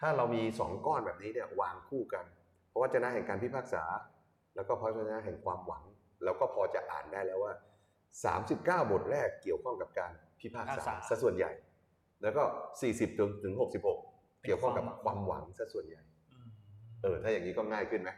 [0.00, 2.24] ถ้าเรามีสองก้อนแบบนี้เนี่ยวางคู่กัน
[2.72, 3.84] พระวจนะแห่งการพิพากษา
[4.54, 5.82] แล้วก็พระวจนะแห่งความหวัง
[6.24, 7.52] แล้วก็พอจะอ่านได้แล้วว่า
[8.32, 11.52] 39 บทแรกเกี่ยวข้องกับการพิพากษาซะส่วนใหญ่
[12.22, 12.42] แล้วก็
[12.80, 13.54] 40ถึงถึง
[13.98, 16.48] 66 เกี่ยวข้องกับความหวังซะส่วนใหญ่อืม
[17.02, 18.10] เออถ้าอย่างนี้ก็ง่ายขึ้นไหม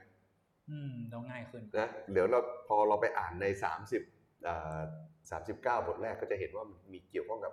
[0.71, 3.47] อืมต้องง่ายขึ้นนะเดี๋ยวเราพอเราไปอ่านใน
[3.97, 4.81] 30อ่า
[5.51, 5.55] 39
[5.87, 7.53] บทแรกก็จะเห็นว่ามันมีเกี่ยวข้องกับ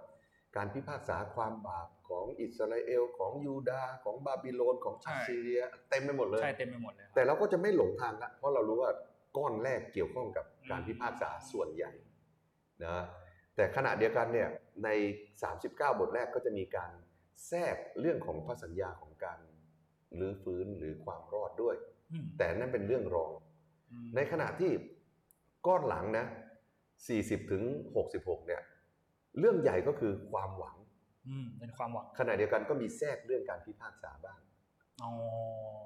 [0.56, 8.92] การพิพากษาความบาปของอิสราเอลของยูดาห์ของบาบิโลนของใช่อัสซีเรีย เต็มไปหมดเลยใช่เต็มไปหมดเลยครับแต่เราก็จะไม่หลงทางละเพราะเรารู้ว่า
[9.38, 11.92] ก้อนแรกเกี่ยวข้องกับการพิพากษาส่วนใหญ่
[12.86, 13.04] นะ
[13.56, 14.50] แต่ขณะเดียวกันเนี่ย
[14.84, 14.90] ใน
[15.44, 16.92] 39 บทแรกก็จะมีการ
[17.48, 19.40] แทรกเรื่องของพระสัญญาของการ
[20.20, 21.93] รื้อฟื้นหรือความรอดด้วยอืม
[22.38, 23.32] แต่นั่นเป็นเรื่องรอง
[23.92, 24.72] อืมในขณะที่
[25.68, 26.26] ก้อนหลังนะ
[26.88, 27.64] 40ถึง
[28.06, 28.62] 66 เนี่ย
[29.40, 30.78] เรื่องใหญ่ก็คือความหวัง
[31.28, 34.40] อืมเป็นความหวังขณะเดียวกันก็มีแทรกเรื่องการพิพากษาบ้าง
[35.04, 35.12] อ๋อ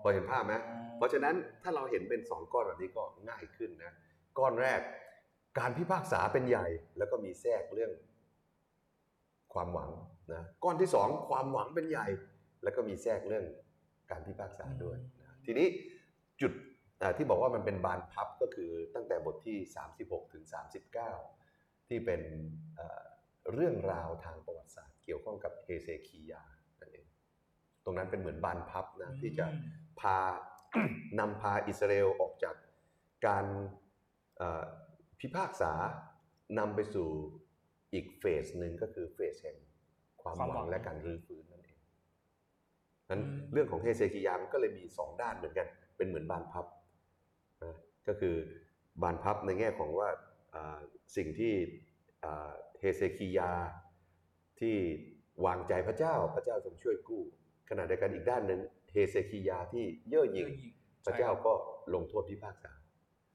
[0.02, 0.54] พอเห็นภาพไหม
[0.98, 3.92] เพราะฉะนั้นถ้าเราเห็นเป็น2ก้อนแบบนี้ก็ง่ายขึ้นนะ
[4.40, 4.82] ก้อนแรก
[5.60, 7.92] การพิพากษาเป็นใหญ่ แล้วก็มีแทรกเรื่อง
[9.54, 9.90] ความหวัง
[10.34, 12.08] นะก้อนที่2ความหวังเป็นใหญ่
[12.64, 13.46] แล้วก็มีแทรกเรื่อง
[14.12, 15.68] การพิพากษาด้วยนะทีนี้
[16.42, 16.54] จุด
[17.02, 19.58] อ่าที่บอกว่ามันเป็นบานพับก็คือตั้งแต่บทที่
[19.96, 20.44] 36 ถึง
[21.18, 22.22] 39 ที่เป็น
[22.76, 23.04] เอ่อ
[23.54, 26.44] เรื่องราวทางประวัติศาสตร์ เกี่ยวข้องกับเฮเซคียา
[26.80, 27.08] นั่นเอง
[27.84, 29.62] ตรงนั้นเป็นเหมือนบานพับนะที่จะอืม
[30.00, 30.20] พา
[31.20, 32.56] นำพาอิสราเอลออกจาก
[33.28, 33.46] การ
[34.38, 34.66] เอ่อ
[35.20, 35.74] พิพากษา
[36.60, 37.10] นำไปสู่
[37.94, 39.58] อีกเฟสหนึ่งก็คือเฟสแห่ง
[40.22, 41.80] ความความหหวัวังงและการรื้อฟื้นนั่นเอง
[43.10, 46.66] นั้นอืมเรื่องของเฮเซคิยามันก็เลยมีสองด้านเหมือนกัน เป็นเหมือนบานพับ
[47.64, 47.76] นะ
[48.08, 48.36] ก็คือ
[49.02, 50.10] บานพับในแง่ของว่า
[50.56, 50.78] อ่า
[51.16, 51.54] สิ่งที่
[52.24, 53.52] อ่าเฮเซคิยา
[54.60, 54.76] ที่
[55.46, 57.24] วางใจพระเจ้าพระเจ้าทรงช่วยกู้
[57.70, 58.60] ขณะเดียวกันอีกด้านหนึ่ง
[58.92, 60.74] เฮเซคิยาที่เย่อหยิ่งเย่อหยิ่ง
[61.06, 61.54] พระเจ้าก็
[61.94, 62.74] ลงโทษพิพากษา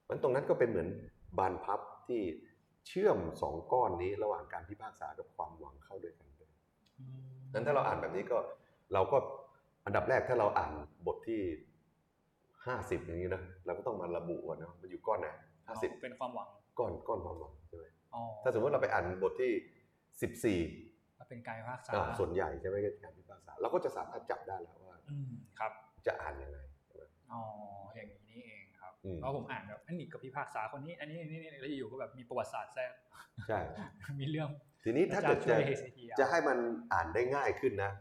[0.09, 0.88] มันตรงนั้นก็เป็นเหมือน
[1.38, 2.22] บานพับที่
[2.87, 6.51] เชื่อมสองก้อนนี้ระหว่างการพิพากษากับความหวังเข้าด้วยกันเลย
[6.98, 7.22] อืม
[7.53, 8.38] นั้นถ้าเราอ่านแบบนี้ก็
[8.94, 9.18] เราก็
[9.85, 10.72] อันดับแรกถ้าเราอ่าน
[11.07, 11.40] บทที่
[12.66, 15.29] ห้าสิบอย่างนี้นะเราก็ต้องมาระบุก่อนนะมันอยู่ก้อนไหน
[15.66, 16.48] ห้าสิบเป็นความหวัง
[16.79, 19.51] ก้อนก้อนความหวังใช่ไหมอ๋อถ้าสมมติเราไปอ่านบทที่
[20.22, 20.61] สิบสี่
[21.18, 25.72] ถ้าเป็นการพิพากษาส่วนใหญ่ใช่ไหมการพิพากษาเราก็จะสามารถจับได้แล้วว่าอืมครับ
[26.07, 27.42] จะอ่านยังไงใช่ไหมอ๋อ
[27.94, 32.92] อย่างนี้นี่เองครับอืมเพราะผมอ่านแบบอันนี้ก็พิพากษาคนนี้ อันนี้นี่นี่แล้วอยู่ก็แบบมีประวัติศาสตร์แทรก
[33.48, 33.59] ใช่
[34.20, 34.48] มีเรื่อง
[34.85, 36.59] ทีนี้ถ้าเกิดพระจ้จะช่วยเฮเซคียาจะให้มัน
[36.92, 37.92] อ่านได้ง่ายขึ้นนะ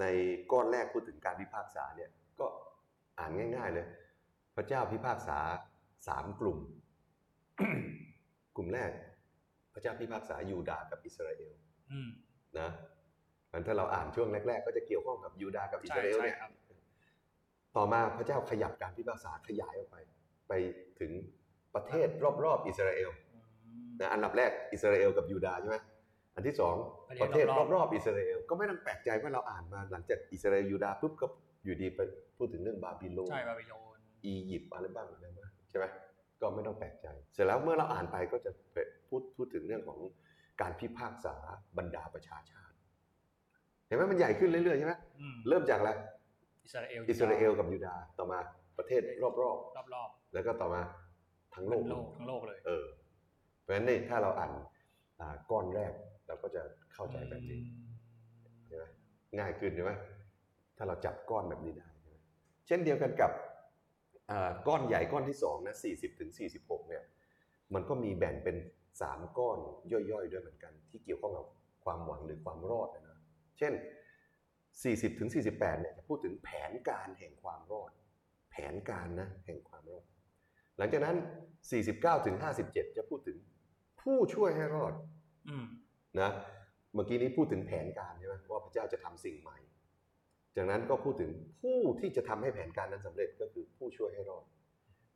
[0.00, 0.04] ใน
[0.52, 2.46] ก้อนแรกพูดถึงการพิพากษาเนี่ยก็
[3.18, 3.86] อ่านง่าย ๆ เลย
[4.56, 5.38] พระเจ้าพิพากษา
[6.08, 6.58] สามกลุ่ม
[8.56, 8.90] กลุ่มแรก
[9.74, 11.52] พระเจ้าพิพากษายูดาห์กับอิสราเอล
[11.92, 12.08] อืม
[12.58, 12.68] นะ
[13.52, 16.50] มันถ้าเราอ่านช่วงแรก ๆ ก็จะเกี่ยวข้องกับยูดาห์กับอิสใช่ราเอลใช่เนี่ยครับ
[17.76, 19.96] ต่อมาพระเจ้าขยับการพิพากษาขยายออกไป
[20.48, 20.52] ไป
[21.00, 21.10] ถึง
[21.74, 22.08] ประเทศ
[22.44, 23.10] รอบๆอิสราเอล
[23.64, 25.76] อืมนะอันดับแรกอิสราเอลกับยูดาห์ใช่ไหม
[26.34, 26.74] อันที่สอง
[27.08, 31.26] ปประระเทเทศศรรออบบๆอิสราเอลก็ไม่ต้องแปลกใจว่าเราอ่านมาหลังจากอิสราเอลยูดาห์ปุ๊บก็
[31.64, 32.00] อยู่ดีไป
[32.36, 35.84] พูดถึงเรื่องบาบิโลนใช่บาบิโลนอียิปต์อะไรบ้างอะไรบ้างใช่ไหม
[36.40, 38.50] ก็ไม่ต้องแปลกใจ เสร็จแล้วเมื่อเราอ่านไปก็จะ
[39.08, 39.98] พูดพูดถึงเรื่องของ
[40.60, 41.34] การพิพากษา
[41.78, 42.76] บรรดาประชาชาติ
[43.86, 45.92] เห็นไหมมันใหญ่ขึ้นเรื่อยๆใช่ไหมอืมเริ่มจากอะไร
[46.64, 48.38] อิสราเอลอิสราเอลกับยูดาห์ต่อมา
[48.78, 49.58] ประเทศรอบรอบ
[49.94, 50.82] รอบๆแล้วก็ต่อมา
[51.54, 52.84] ทั้งๆโลทั้กงโลกทั้งโลกเลย เออ
[53.60, 54.52] เพราะฉะนั้นนี่ถ้าเราอ่าน
[55.20, 55.92] อ่าก้อนแรก
[56.26, 56.62] เราก็จะ
[56.94, 57.60] เข้าใจแบบนี้
[58.66, 58.84] ใช่ไหม
[59.38, 59.92] ง่ายขึ้นใช่ไหม
[60.82, 62.16] ถ้าเราจับก้อนแบบนี้ได้ใช่ไหม
[62.66, 63.30] เช่นเดียวกันกับ
[64.30, 67.02] อ่าก้อนใหญ่ก้อนที่สองนะ40ถึง46เนี่ย
[67.74, 68.56] มันก็มีแบ่งเป็น
[68.96, 69.58] 3 ก้อน
[69.92, 71.46] ย่อยๆ ด้วยเหมือนกัน ที่เกี่ยวข้องกับ
[71.84, 73.18] ความหวังหรือความรอดนะ
[73.58, 73.72] เช่น
[74.70, 77.90] 40ถึง48เนี่ยจะพูดถึงแผนการแห่งความรอด
[78.50, 80.06] แผนการนะแห่งความรอด
[80.78, 81.16] หลังจากนั้น
[81.72, 83.36] 49ถึง57 จะพูดถึง
[84.02, 84.94] ผู้ช่วยให้รอด
[85.48, 85.64] อืม
[86.20, 86.30] นะ
[86.94, 89.58] เมื่อกี้นี้พูดถึงแผนการใช่ไหมว่าพระเจ้าจะทำสิ่งใหม่
[90.56, 91.30] จากนั้นก็พูดถึง
[91.62, 94.44] ผู้ที่จะทำให้แผนการนั้นสำเร็จก็คือผู้ช่วยให้รอด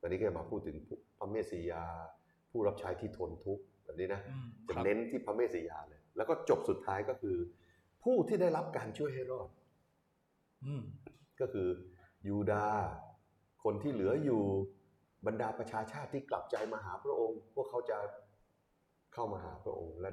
[0.01, 0.77] ตอนนี้ก็มาพูดถึง
[1.19, 1.85] พระเมสสิยา
[2.51, 7.37] ผู้รับใช้ที่ทนทุกข์แบบนี้นะอืมจะครับเน้นที่พระเมสสิยาเลย แล้วก็จบสุดท้ายก็คือ
[8.03, 9.49] ผู้ที่ได้รับการช่วยให้รอด
[10.65, 10.83] อืม
[11.41, 11.69] ก็คือ
[12.29, 12.85] ยูดาห์
[13.65, 14.43] คนที่เหลืออยู่
[15.27, 17.99] บรรดาประชาชาติที่กลับใจมาหาพระองค์ พวกเขาจะ
[19.15, 20.11] เข้ามาหาพระองค์และ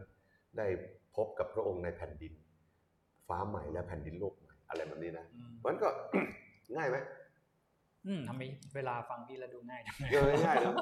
[0.58, 0.68] ได้
[1.16, 2.34] พบกับพระองค์ในแผ่นดิน
[3.28, 4.43] ฟ้าใหม่และแผ่นดินโลกใหม่
[4.74, 5.88] อะไรแบบนี้นะอืมมันก็
[6.78, 6.98] ง่ายไหม
[8.08, 8.42] อืมทำไม
[8.76, 10.74] เวลาฟังพี่แล้วดูง่ายจังเออง่ายนะ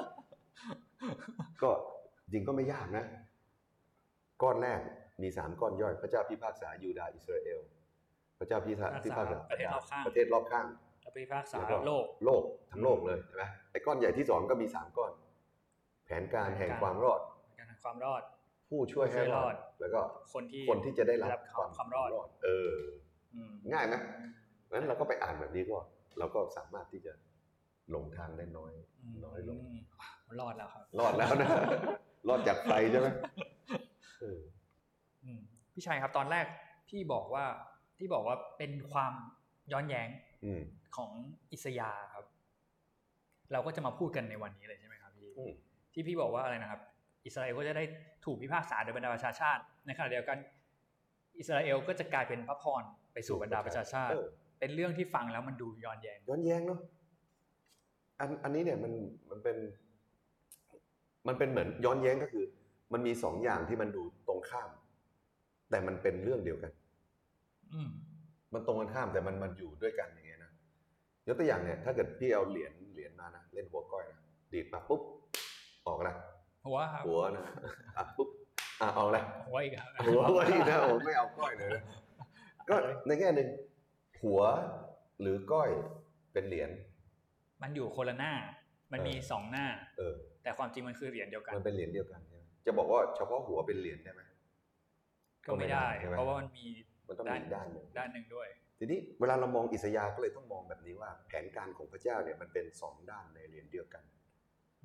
[1.62, 1.70] ก็
[2.32, 3.04] จริงก็ไม่ยากนะ
[4.42, 4.80] ก้อนแรก
[5.22, 7.60] มีสามก้อนย่อย พระเจ้าพิพากษายูดาห์อิสราเอล
[8.38, 10.66] พระเจ้าพิพากษาพิพากษาประเทศรอบข้างประเทศรอบข้าง
[11.02, 15.12] แล้วพิพากษาแล้วก็โลกโลกทั้งโลกเลยใช่ไหมไอ้ก้อนใหญ่ที่สองก็มีสามก้อน
[16.04, 17.20] แผนการแห่งแผนการความรอด
[17.58, 18.22] การทำความรอด
[18.68, 20.00] ผู้ช่วยให้รอด แล้วก็
[20.34, 21.42] คนที่คนที่จะได้รับได้รับ
[21.78, 23.11] ความรอด เอออืม
[23.72, 23.94] ง่ายไหม
[24.70, 25.78] งั้นเราก็ไปอ่านแบบนี้ก็
[26.18, 27.12] เราก็สามารถที่จะ
[27.90, 28.72] หลงทางได้น้อย
[29.14, 29.58] มน้อยลง
[30.40, 31.48] รอดแล้วครับ รอดแล้วนะ
[32.28, 33.08] รอดจากไฟใช่ไหม
[34.20, 34.40] เออ
[35.22, 35.40] อืม
[35.72, 36.46] พี่ชัยครับตอนแรก
[36.88, 37.44] พี่บอกว่า
[37.98, 39.12] ที่บอกว่าเป็นความ
[39.72, 40.08] ย้อนแย้ง
[40.44, 40.62] อืม
[40.96, 41.10] ของ
[41.52, 42.24] อิสยาห์ครับ
[43.52, 45.52] เราก็จะมาพูดกันในวันนี้เลยใช่ไหมครับพี่อืม
[45.92, 46.80] ที่พี่บอกว่าอะไรนะครับ
[47.24, 47.84] อิสราเอลก็จะได้
[48.24, 50.38] ถูกพิพากษาโดยบรรดาประชาชาติในขณะเดียวกัน
[51.38, 54.26] อิสราเอลก็จะกลายเป็นพระพร ไปสู่บรรดาประชาชาติเออ
[54.58, 56.80] เป็นเรื่องที่ฟังแล้วมันดูย้อนแย้งย้อนแย้งเนาะ
[58.20, 58.92] อันอันนี้เนี่ยมัน
[59.30, 59.56] มันเป็น
[61.26, 62.44] มันเป็นเหมือนย้อนแย้งก็คือ
[62.92, 64.70] มันมีสองอย่างที่มันดูตรงข้าม
[65.70, 66.72] แต่มันเป็นเรื่องเดียวกัน
[67.72, 67.90] อืม
[68.54, 70.52] มันตรงกันข้ามแต่มันมันอยู่ด้วยกันอย่างเงี้ยนะ
[71.26, 74.20] ยกตัวอย่างเนี่ย ถ้าเกิดพี่เอาเหรียญเหรียญมานะเล่นหัวก้อยนะ
[74.52, 75.00] ดีดมาปุ๊บ
[75.86, 76.14] ออกนะ
[76.66, 77.44] หัวครับหัวนะ
[77.96, 78.28] อะปุ๊บ
[78.80, 81.82] อะออกนะหัวอีกครับหัวหัวนี่นะโอ้ไม่เอาก้อยเลยนะ
[82.68, 83.48] ก็ในแง่หนึ่ง
[84.22, 84.40] หัว
[85.20, 85.70] หรือก้อย
[86.32, 86.70] เป็นเหรียญ
[87.62, 88.32] มันอยู่คนละหน้า
[88.92, 89.66] มันมีเออสองหน้า
[89.98, 94.22] เออ แต่ความจริงมันคือเหรียญเดียวกันมันเป็นเหรียญเดียวกันใช่ไหมจะบอกว่าเฉพาะหัวเป็นเหรียญได้ไหม
[95.46, 96.66] ก็ไม่ได้ก็ไม่ได้ใช่ไหมเพราะว่ามันมี
[97.08, 98.48] มันต้องมีอีกด้านหนึ่งด้านหนึ่งด้วย
[98.78, 104.04] ทีนี้เวลาเรามองอิสยาห์ก็เลยต้องมองแบบนี้ว่า แผนการของพระเจ้าเนี่ยมันเป็นสองด้านในเหรียญเดียวกัน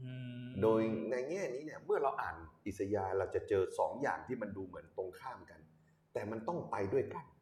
[0.02, 0.12] อื
[0.46, 2.36] มโดยในแง่นี้เนี่ยเมื่อเราอ่าน
[2.68, 5.60] อิสยาห์เราจะเจอสองอย่างที่มันดูเหมือนตรงข้ามกัน
[6.14, 7.37] แต่มันต้องไปด้วยกันอืม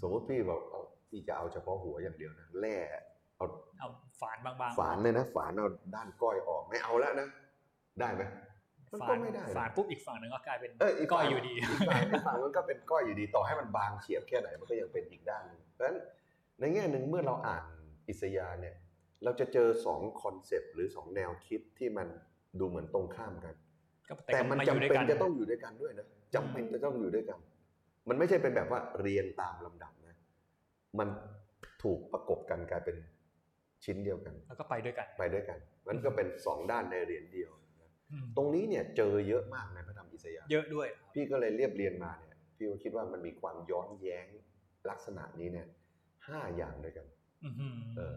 [0.00, 2.76] สมมติพี่บอกเอาพี่จะเอาเฉพาะหัวอย่างเดียวนะแร่
[3.36, 3.46] เอา
[3.78, 3.88] เอา
[4.20, 7.28] ฝานบางๆ ฝานเลยนะฝานเอาด้านก้อยออกไม่เอาแล้วนะ
[8.00, 8.22] ได้ไหม
[8.92, 15.96] มันฝาก็นไม่ได้นะฝานปุ๊บอีกฝั่งหนึ่งก็กลายเป็นเอออีกก้ฝั่องยอยู่ดีอีกฝั่งอีกฝั่งมันก็เป็นก้อยอยู่ดีต่อให้มันบางเฉียบแค่ไหนมันก็ยังเป็นอีกด้านหนึงเพราะฉะนั้น
[16.60, 17.64] ในแง่หนึ่งเมื่อเราอ่าน
[18.08, 18.76] อิสยาห์เนี่ย
[19.24, 22.08] เราจะเจอสอง concept หรือสองแนวคิดที่มัน
[22.58, 23.54] ดูเหมือนตรงข้ามกัน
[24.08, 27.38] ก็แต่มันาจำอยู่ด้วยเป็นกันจะต้องอยู่ด้วยกันด้วยนะจำเป็นจะต้องอยู่ด้วยกัน
[28.08, 30.16] มันไม่ใช่เป็นแบบว่าเรียงตามลำดับนะ
[30.98, 31.08] มัน
[31.82, 32.96] ถูกประกบกันกลายเป็น
[33.84, 44.26] ชิ้นเดียวกัน แล้วก็ไปด้วยกันไปด้วยกัน มันก็เป็นสองด้านในเหรียญเดียวนะอืมตรงนี้เนี่ยเจอเยอะมากในพระธรรมอิสยาห์เยอะด้วยครับพี่ก็เลยเรียบเรียงมาเนี่ยพี่ก็คิดว่ามันมีความย้อนแย้ง
[44.90, 45.66] ลักษณะนี้เนี่ย
[46.28, 47.06] ห้าอย่างด้วยกัน
[47.44, 48.16] อื้อหือเออ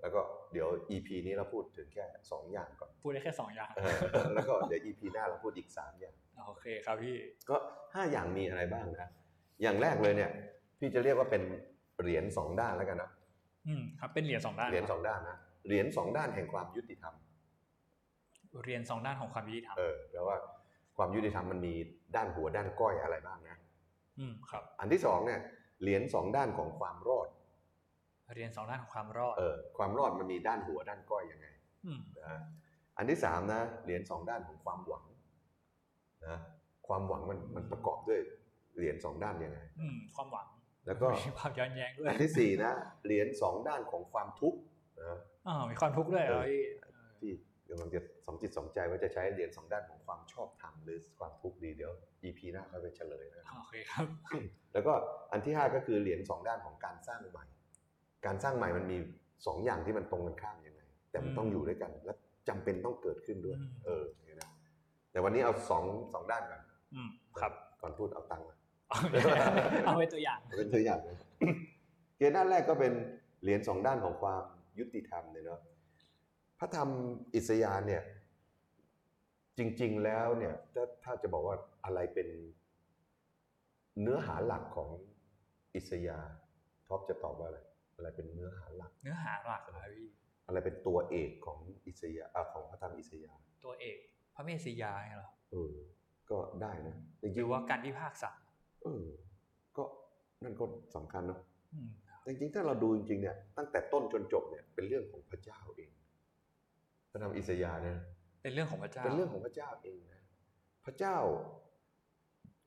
[0.00, 0.20] แล้วก็
[0.52, 3.98] เดี๋ยว EP นี้เราพูดถึงแค่สองอย่างก่อน พูดได้แค่สองอย่างเออ
[4.34, 7.16] แล้วก็เดี๋ยว EP หน้าเราพูดอีกสามอย่าง โอเคครับพี่
[7.48, 7.56] ก็
[7.94, 9.10] ห้าอย่างมีอะไรบ้างนะ
[9.62, 10.30] อย่างแรกเลยเนี่ย
[10.78, 11.42] พี่จะเรียกว่าเป็น
[12.00, 13.10] เหรียญสองด้านแล้วกันนะ
[13.66, 17.14] อืมครับ เป็นเหรียญสองด้าน เหรียญสองด้านนะ เหรียญสองด้านแห่งความยุติธรรม
[18.62, 20.36] เหรียญสองด้านของความยุติธรรม เออ แปลว่า
[20.96, 21.74] ความยุติธรรมมันมี
[22.16, 23.56] ด้านหัวด้านก้อยอะไรบ้างนะ
[24.18, 25.40] อืมครับ อันที่สองเนี่ย
[25.82, 27.28] เหรียญสองด้านของความรอด
[28.34, 31.46] เหรียญสองด้านของความรอด เออ ความรอดมันมีด้านหัวด้านก้อยยังไง
[31.86, 32.40] อืมนะ
[32.96, 35.04] อันที่สามนะ เหรียญสองด้านของความหวัง
[36.28, 36.38] นะ
[36.86, 38.20] ความหวังมันมันประกอบด้วย
[38.76, 40.46] เหรียญสองด้านยังไงอืมความหวัง
[40.86, 42.72] แล้วก็มีความย้อนแย้งด้วยอันที่สี่นะ
[43.04, 44.58] เหรียญสองด้านของความทุกข์
[45.02, 46.42] นะอ่ามีความทุกข์ด้วยเหรอ
[46.82, 47.32] เออพี่
[47.64, 51.92] พี่กำลังจะสองจิตสองใจว่าจะใช้เหรียญสองด้านของความชอบธรรมหรือความทุกข์ดีเดี๋ยว
[52.24, 54.06] EP หน้าค่อยไปเฉลยนะโอเคครับ
[54.72, 54.92] แล้วก็
[55.32, 57.44] อันที่ห้าก็คือเหรียญสองด้านของการสร้างใหม่
[58.26, 58.96] การสร้างใหม่มันมี
[59.46, 62.12] สองอย่างที่มันตรงกันข้ามยังไง แต่มันต้องอยู่ด้วยกันและ
[62.48, 64.50] จำเป็นต้องเกิดขึ้นด้วยอืมเออเนี่ยนะ
[65.16, 66.62] แต่วันนี้เอาสองสองด้านก่อน
[66.94, 68.56] อืมครับ ก่อนพูดเอาตังค์มา
[69.86, 71.18] เอาไว้ตัวอย่างเป็นตัวอย่างเลย
[72.16, 72.92] เกณฑ์ด้านแรกก็เป็น
[73.42, 74.42] เหรียญสองด้านของความ
[74.78, 75.60] ยุติธรรมเนี่ยเนาะ
[76.58, 76.88] พระธรรม
[77.34, 78.02] อิสยาห์เนี่ย
[79.58, 82.28] จริง ๆ แล้วเนี่ยถ้าถ้าจะบอกว่าอะไรเป็น
[84.00, 84.90] เนื้อหาหลักของ
[85.74, 86.32] อิสยาห์
[86.88, 87.60] ท็อปจะตอบว่าอะไร
[87.96, 90.08] อะไรเป็นเนื้อหาหลัก เนื้อหาหลักเหรอพี่
[90.46, 93.98] อะไรเป็นตัวเอกของอิสยาห์อะของพระธรรมอิสยาห์ตัวเอก
[94.36, 95.74] พระเมสสิยาเหรอเออ
[96.30, 99.04] ก็ได้นะจหริรืงอว่าการพิพากษาๆเออ
[99.76, 99.84] ก็
[100.44, 100.64] นั่นก็
[100.96, 101.40] สำคัญเนาะ
[101.72, 101.88] อืม
[102.20, 105.90] แต่จริงๆถ้าเราดูจริงๆเนี่ยตั้งแต่ต้นจนจบเนี่ยเป็นเรื่องของพระเจ้าเอง
[107.10, 107.98] พระธรรมอิสยาห์เนี่ย
[108.42, 110.22] เป็นเรื่องของพระเจ้าเป็นเรื่องของพระเจ้าเองนะ
[110.84, 111.16] พระเจ้า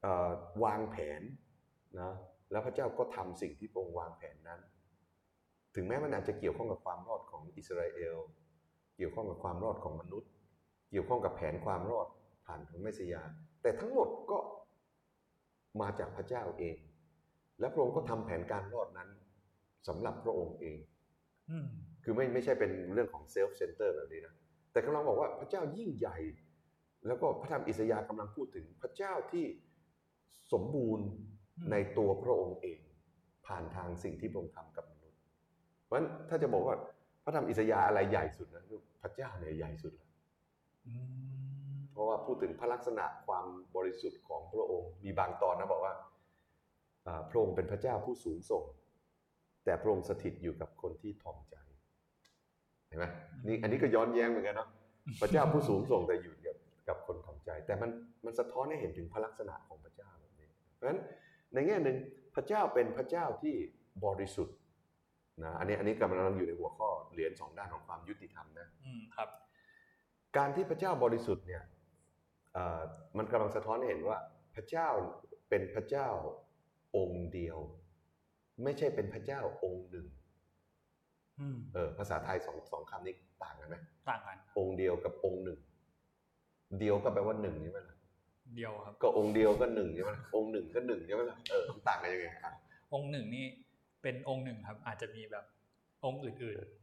[0.01, 0.29] เอ่อ
[0.63, 1.21] วางแผน
[1.99, 2.11] นะ
[2.51, 4.59] แล้วพระเจ้าก็ทำสิ่งที่พระองค์วางแผนนั้น
[5.75, 8.17] ถึงแม้มันอาจจะเกี่ยวข้องกับความรอดของอิสราเอล
[8.97, 10.29] เกี่ยวข้องกับความรอดของมนุษย์
[10.89, 12.07] เกี่ยวข้องกับแผนความรอด
[12.45, 13.23] ผ่านของเมสสิยา
[13.61, 14.39] แต่ทั้งหมดก็
[15.81, 16.77] มาจากพระเจ้าเอง
[17.59, 19.09] และพระองค์ก็ทำแผนการรอดนั้น
[19.87, 20.77] สำหรับพระองค์เอง
[21.49, 21.67] อืม
[22.03, 24.33] คือไม่ไม่ใช่เป็นเรื่องของ self-center แบบนี้นะ
[24.71, 26.17] แต่กำลังบอกว่าพระเจ้ายิ่งใหญ่
[27.07, 29.45] แล้วก็พระธรรมอิสยาห์กำลังพูดถึงพระเจ้าที่
[30.53, 31.07] สมบูรณ์
[31.57, 32.79] อืมในตัวพระองค์เอง
[33.47, 35.19] ผ่านทางสิ่งที่พระองค์ทำกับมนุษย์
[35.85, 36.75] เพราะฉะนั้นถ้าจะบอกว่า
[37.23, 40.08] พระธรรมอิสยาห์อะไรใหญ่สุดนะคือพระเจ้าเนี่ยใหญ่สุดแล้วอืม
[41.91, 45.93] เพราะว่าพูดถึงพระลักษณะความบริสุทธิ์ของพระองค์ มีบางตอนนะบอกว่า
[47.07, 48.63] อ่าพระองค์เป็นพระเจ้าผู้สูงส่ง
[49.65, 51.55] แต่พระองค์สถิตอยู่กับคนที่ทอมใจ
[52.87, 53.05] เห็นไหม
[53.47, 54.69] นี่อันนี้ก็ย้อนแย้งเหมือนกันเนาะ
[55.21, 57.89] พระเจ้าผู้สูงส่งแต่อยู่กับกับคนทอมใจ แต่มัน
[58.25, 60.99] มันสะท้อนให้เห็นถึงพระลักษณะของพระเจ้าแบบนี้เพราะฉะนั้น
[61.53, 61.97] ในแง่หนึ่ง
[62.35, 63.55] พระเจ้าเป็นพระเจ้าที่
[64.05, 64.55] บริสุทธิ์
[65.43, 69.29] นะอันนี้อันนี้กำลังอยู่ในหัวข้อเหรียญสองด้านของความยุติธรรมนะอืมครับ
[70.37, 71.63] การที่พระเจ้าบริสุทธิ์เนี่ย
[72.53, 72.81] เอ่อ
[73.17, 74.17] มันกำลังสะท้อนให้เห็นว่า
[74.55, 74.87] พระเจ้า
[75.49, 76.07] เป็นพระเจ้า
[76.97, 77.57] องค์เดียว
[78.63, 80.07] ไม่ใช่เป็นพระเจ้าองค์หนึ่ง
[81.39, 83.75] อืมเออภาษาไทยสองสองคำนี้ต่างกันไหม
[84.09, 85.59] ต่างกัน องค์เดียวกับองค์หนึ่ง
[86.79, 87.97] เดียวก็แปลว่าหนึ่งใช่ไหมล่ะ
[88.55, 92.53] เดียวครับ ก็องค์เดียวก็หนึ่งใช่ไหมล่ะองค์หนึ่งก็หนึ่งใช่ไหมล่ะเออมันต่างกันยังไงอะ
[92.93, 93.45] องค์หนึ่งนี่
[94.01, 95.45] เป็นองค์หนึ่งครับ อาจจะมีแบบ
[96.05, 96.35] องค์อื่น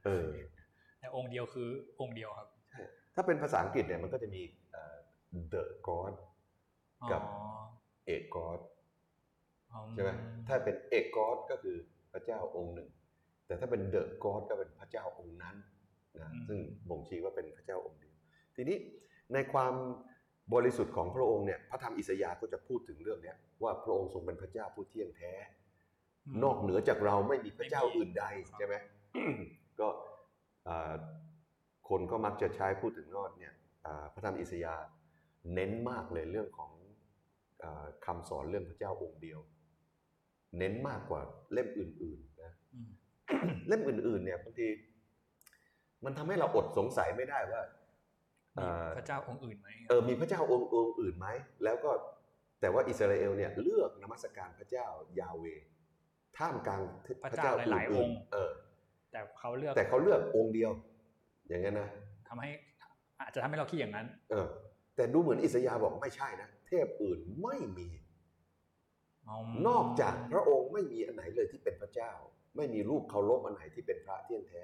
[0.04, 1.68] เออๆแต่องค์เดียวคือ
[2.00, 2.48] องค์เดียวครับ
[3.16, 4.96] ถ้าเป็นภาษาอังกฤษเนี่ยมันก็จะมีเอ่อ
[5.52, 6.14] the god
[7.10, 7.44] กับอ๋อ
[8.06, 8.60] เอก god
[9.72, 10.10] อืใช่ไหม
[10.48, 11.76] ถ้าเป็นเอกกอดก็คือ
[12.12, 12.88] พระเจ้าองค์หนึ่ง
[13.46, 15.56] แต่ถ้าเป็นเดอะกอดก็เป็นพระเจ้าองค์นั้น
[16.20, 18.16] นะซึ่งบ่งชี้ว่าเป็นพระเจ้าองค์เดียว
[18.56, 18.76] ทีนี้
[19.32, 19.74] ในความ
[20.54, 25.32] บริสุทธิ์ของพระองค์เนี่ยพระธรรมอิสยาห์ก็จะพูดถึงเรื่องเนี้ยว่าพระองค์ทรงเป็นพระเจ้าผู้เที่ยงแท้
[26.26, 28.24] มนอกเหนือจากเราไม่มีพระเจ้าอื่นใด
[28.58, 28.74] ใช่ไหม
[29.80, 29.88] ก็
[30.68, 30.92] อ่า
[31.88, 33.54] คนก็มักจะใช้พูดถึงนอดเนี่ย
[33.86, 34.86] อ่าพระธรรมอิสยาห์
[35.54, 36.72] เน้นมากเลยเรื่องของ
[37.62, 39.40] อาคำสอนเรื่องพระเจ้าองค์เดียว
[40.58, 41.20] เน้นมากกว่า
[41.52, 42.90] เล่มอื่นๆนะอืม
[43.68, 44.68] เล่มอื่น ๆ เนี่ยบางที
[46.04, 47.62] มันทำให้เราอดสงสัยไม่ได้ว่า
[48.56, 51.28] มีอ่าพระเจ้าองค์อื่นไหมเออมีพระเจ้าองค์องค์อื่นไหม
[51.64, 51.90] แล้วก็
[52.60, 54.86] แต่ว่าอิสราเอลเนี่ยเลือกนมัสการพระเจ้า
[55.20, 55.44] ยาเว
[56.38, 56.82] ท่ามกลาง
[57.24, 58.52] พระเจ้าหลายๆองค์เออ
[59.12, 60.70] แต่เขาเลือกแต่เขาเลือกองค์เดียว
[61.48, 61.88] อย่างนั้นนะ
[62.28, 62.48] ทำให้
[63.20, 64.46] อาจจะทำให้เราคิดอย่างนั้น เออ
[64.96, 67.88] แต่ดูเหมือนอิสยาห์บอกไม่ใช่นะ เทพอื่นไม่มี
[69.68, 72.12] นอกจากพระองค์ไม่มีอันไหนเลยที่เป็นพระเจ้า
[72.56, 74.62] ไม่มีรูปเคารพอันไหนที่เป็นพระเที่ยงแท้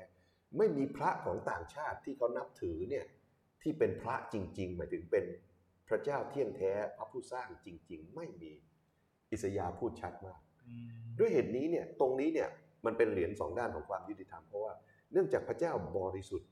[0.59, 3.07] ไม่มีพระของต่างชาติที่เขานับถือเนี่ย
[3.63, 5.25] ที่เป็นพระจริง ๆ หมายถึงเป็น
[5.89, 8.53] พระเจ้าเที่ยงแท้พระผู้สร้างจริง ๆ ไม่มี
[9.31, 12.49] อิสยาห์พูดชัดมากอืมด้วยเหตุนี้เนี่ยตรงนี้เนี่ย
[12.87, 14.73] มันเป็นเหรียญสองด้านของความยุติธรรมเพราะว่า
[15.13, 16.52] เนื่องจากพระเจ้าบริสุทธิ์อ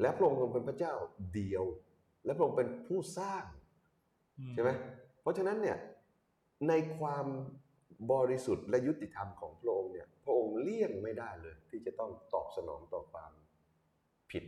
[0.00, 0.94] และพระองค์ทรงเป็นพระเจ้า
[1.34, 1.64] เดียว
[2.24, 3.44] และพระองค์เป็นผู้สร้าง
[4.38, 4.70] อืใช่ไหม
[5.22, 5.78] เพราะฉะนั้นเนี่ย
[6.68, 7.26] ในความ
[8.12, 13.32] บริสุทธิ์และยุติธรรมของพระองค์เนี่ยพระองค์เลี่ยงไม่ได้เลย ที่จะต้องตอบสนองต่อความ
[14.30, 14.44] ผิด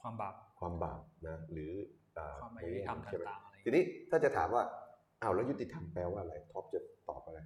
[0.00, 1.72] ความบาปความบาปนะหรือ
[2.16, 4.62] อ่ความไม่ยุติธรรมใช่ไหมต่างๆอะไรทีนี้ถ้าจะถามว่า
[5.22, 7.40] อ้าวแล้วยุติธรรมแปลว่าอะไรท็อปจะตอบอะไร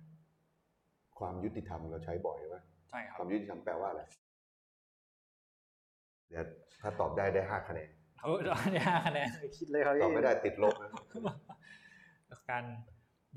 [1.19, 2.57] ความยุติธรรมเราใช้บ่อยไหม
[2.91, 4.03] ใช่ครับความยุติธรรมแปลว่าอะไร
[6.29, 6.45] เดี๋ยว
[6.81, 8.29] ถ้าตอบได้ได้ห้าคะแนนเขา
[8.73, 10.91] เนี่ยคะแนนคิดเลยครับตอบไม่ได้ติดลบนะ
[12.51, 12.65] การ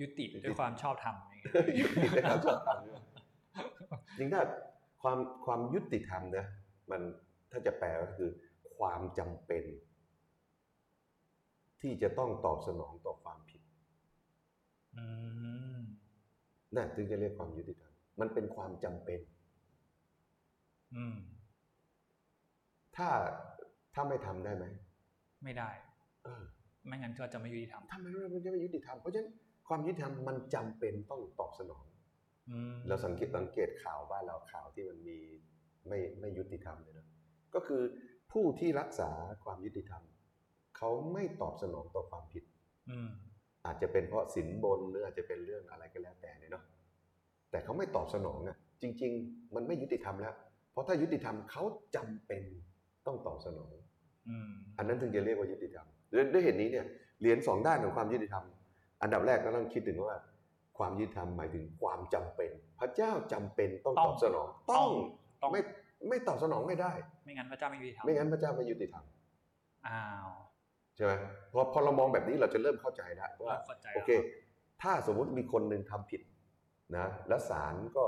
[0.02, 3.02] ยุติด้วยความชอบธรรมอะไรเงี้ยยุติได้ครับชอบทำด้วย
[4.17, 4.41] จริงถ้า
[5.02, 6.45] ความความยุติธรรมนะ
[6.91, 7.02] มัน
[7.52, 8.30] ถ้าจะแปลก็คือ
[8.78, 9.63] ความจำเป็น
[11.82, 13.62] ที่จะต้องตอบสนองต่อความผิด
[14.95, 15.06] อื
[15.78, 15.80] ม
[16.76, 19.19] นั่นถึงจะเรียกความยุติธรรมมันเป็นความจำเป็น
[20.95, 21.17] อืม
[22.98, 23.10] ถ้า
[23.94, 24.66] ถ้าไม่ทำได้ไหม
[25.44, 25.70] ไม่ได้
[26.24, 26.44] เออ
[26.86, 29.30] ไม่งั้นก็จะไม่ยุติธรรมทำไมมันจะไม่ยุติธรรมเพราะฉะนั้น
[29.68, 31.86] ความยุติธรรมมันจำเป็นต้องตอบสนอง
[32.50, 35.18] อืมเราสังเกตสังเกตข่าวบ้านเราข่าวที่มันมี
[35.88, 37.08] ไม่ไม่ยุติธรรมเลยนะ
[37.56, 37.82] ก็คือ
[38.32, 39.12] ผู้ที่รักษา
[39.44, 40.04] ความยุติธรรม
[40.78, 42.44] เขาไม่ตอบสนองต่อความผิด
[42.90, 43.10] อืม
[43.66, 46.64] อาจจะเป็นเพราะสินบนหรืออาจจะเป็นเรื่องอะไรก็แล้วแต่เนี่ยเนาะ
[47.52, 50.36] แต่เขาไม่ตอบสนองอะจริง ๆ มันไม่ยุติธรรมแล้ว
[50.72, 51.64] เพราะถ้ายุติธรรมเขา
[51.96, 52.44] จำเป็น
[53.08, 53.72] ต้องตอบสนอง
[54.30, 56.86] อืมอันนั้นถึงจะเรียกว่ายุติธรรมด้วยด้วยเหตุนี้เนี่ย
[57.20, 58.46] เหรียญสองด้านของความยุติธรรม
[59.02, 60.17] อันดับแรกก็ต้องคิดถึงว่า
[60.78, 64.88] ความยุติธรรมหมายถึงความจำเป็น พระเจ้าจำเป็นต้องตอบสนองต้อง
[65.41, 65.62] ต้องไม่
[66.10, 66.91] ไม่ตอบสนองไม่ได้
[67.24, 69.04] ไม่งั้นพระเจ้าไม่ยุติธรรมไม่งั้นพระเจ้าไม่ยุติธรรม
[69.88, 70.30] อ้าว
[70.96, 71.13] ใช่ไหม
[71.54, 74.12] พอพอเรามองแบบนี้เราจะเริ่มเข้าใจแล้วว่าเข้าใจโอเค
[74.82, 76.22] ถ้าสมมุติมีคนหนึ่งทำผิด
[76.98, 78.06] นะ แล้วศาลก็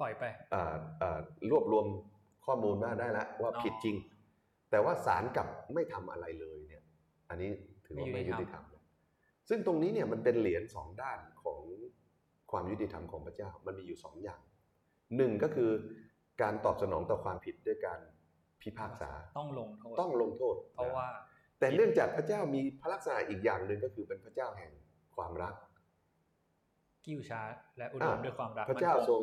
[0.00, 1.18] ปล่อยไปอ่าอ่า
[1.50, 1.86] รวบรวม
[2.46, 3.96] ข้อมูลมาได้แล้วว่าอ๋อผิดจริง
[4.74, 6.82] แต่ว่าศาลกลับไม่ทำอะไรเลยเนี่ย
[7.28, 7.50] อันนี้
[7.84, 8.74] ถือว่าไม่ไม่ยุยุติติธธรรรรมม
[9.48, 11.60] ซึ่งตรงนี้เนี่ยมันเป็นเหรียญสองด้านของ
[12.50, 14.40] ความยุติธรรมของพระเจ้า มันมีอยู่สองอย่าง
[15.16, 15.70] หนึ่งก็คือ
[16.42, 18.00] การตอบสนองต่อความผิดด้วยการ
[18.62, 21.06] พิพากษาต้องลงโทษต้องลงโทษ เพราะว่า
[21.58, 24.72] แต่เนื่องจากพระเจ้ามีพระลักษณะอีกอย่างหนึ่งก็คือเป็นพระเจ้าแห่ง
[25.16, 25.54] ความรัก
[27.04, 27.42] กิ้วช้า
[27.78, 29.22] และอุดมด้วยความรัก พระเจ้ามั่นคทรง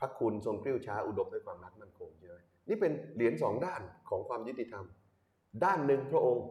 [0.00, 2.36] พระคุณทรงกริ้วช้าอุดมด้วยความรักมั่นคงใช่ไหม
[2.68, 4.84] นี่เป็นเหรียญสองด้านของความยุติธรรม
[5.64, 6.44] ด้านหนึ่งพระองค์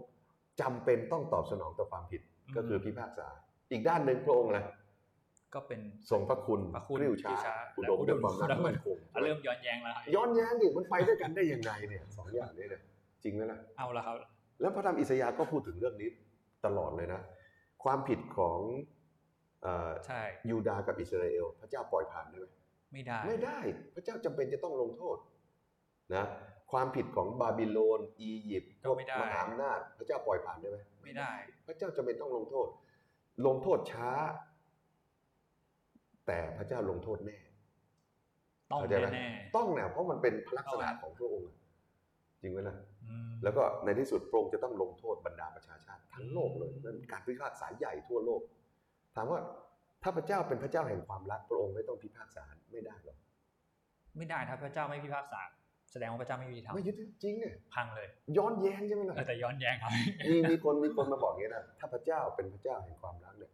[0.61, 2.21] จำเป็นต้องตอบสนองต่อความผิด
[2.55, 3.27] ก็คือพิพากษา
[3.71, 4.65] อีกด้านหนึ่งพระองค์นะ
[5.55, 12.81] ก็เป็นทรงพระคุณพระคุณกริ้วช้ากริ้วช้าอุดมด้วยความรักและอุดมมั่นคงอะเริ่มย้อนแย้งแล้วย้อนแย้งดิมันไปด้วยกันได้ยังไงเนี่ยสองอย่างนี้เนี่ย
[13.23, 14.15] จริงไหมล่ะเอาละครับ
[14.61, 16.09] แล้วพระธรรมอิสยาห์ก็พูดถึงเรื่องนี้
[16.65, 17.21] ตลอดเลยนะ
[17.83, 18.59] ความผิดของ
[19.63, 22.47] เอ่อใช่ยูดาห์กับอิสราเอล พระเจ้าปล่อยผ่านได้ไหม
[22.93, 23.59] ไม่ได้ ไม่ได้
[23.95, 25.17] พระเจ้าจำเป็นจะต้องลงโทษ
[26.17, 26.25] นะ
[26.71, 31.31] ความผิดของบาบิโลน อียิปต์ก็ไม่ได้มหาอำนาจพระเจ้าปล่อยผ่านได้ไหมไม่ได้
[31.67, 32.67] พระเจ้าจำเป็นต้องลงโทษ
[33.47, 34.11] ลงโทษช้า
[36.27, 37.37] แต่พระเจ้าลงโทษแน่
[38.71, 41.57] ต้องเข้าใจไหมแน่ต้องเนี่ยเพราะมันเป็นพระลักษณะต้องของพระองค์อะ
[42.41, 48.41] จริงไหมล่ะๆอืมแล้วก็ในที่สุดพระองค์จะต้องลงโทษบรรดาประชาชาติทั้งโลกเลยนั่นการพิพากษาใหญ่ทั่วโลก
[49.15, 49.39] ถามว่า
[50.03, 53.17] ถ้าพระเจ้าเป็นพระเจ้าแห่งความรักพระองค์ไม่ต้องพิพากษาไม่ได้หรอก
[54.17, 55.41] ไม่ได้ถ้าพระเจ้าไม่พิพากษา
[55.93, 59.91] แสดงว่าพระเจ้าไม่ยุติธรรมไม่ยุติจริงเนี่ยพังเลย ย้อนแย้งใช่ไหมล่ะเออแต่ย้อนแย้งครับ
[60.27, 63.51] มีมีคนมีคนมาบอกอย่างนี้นะถ้าพระเจ้าเป็นพระเจ้าแห่งความรักเนี่ย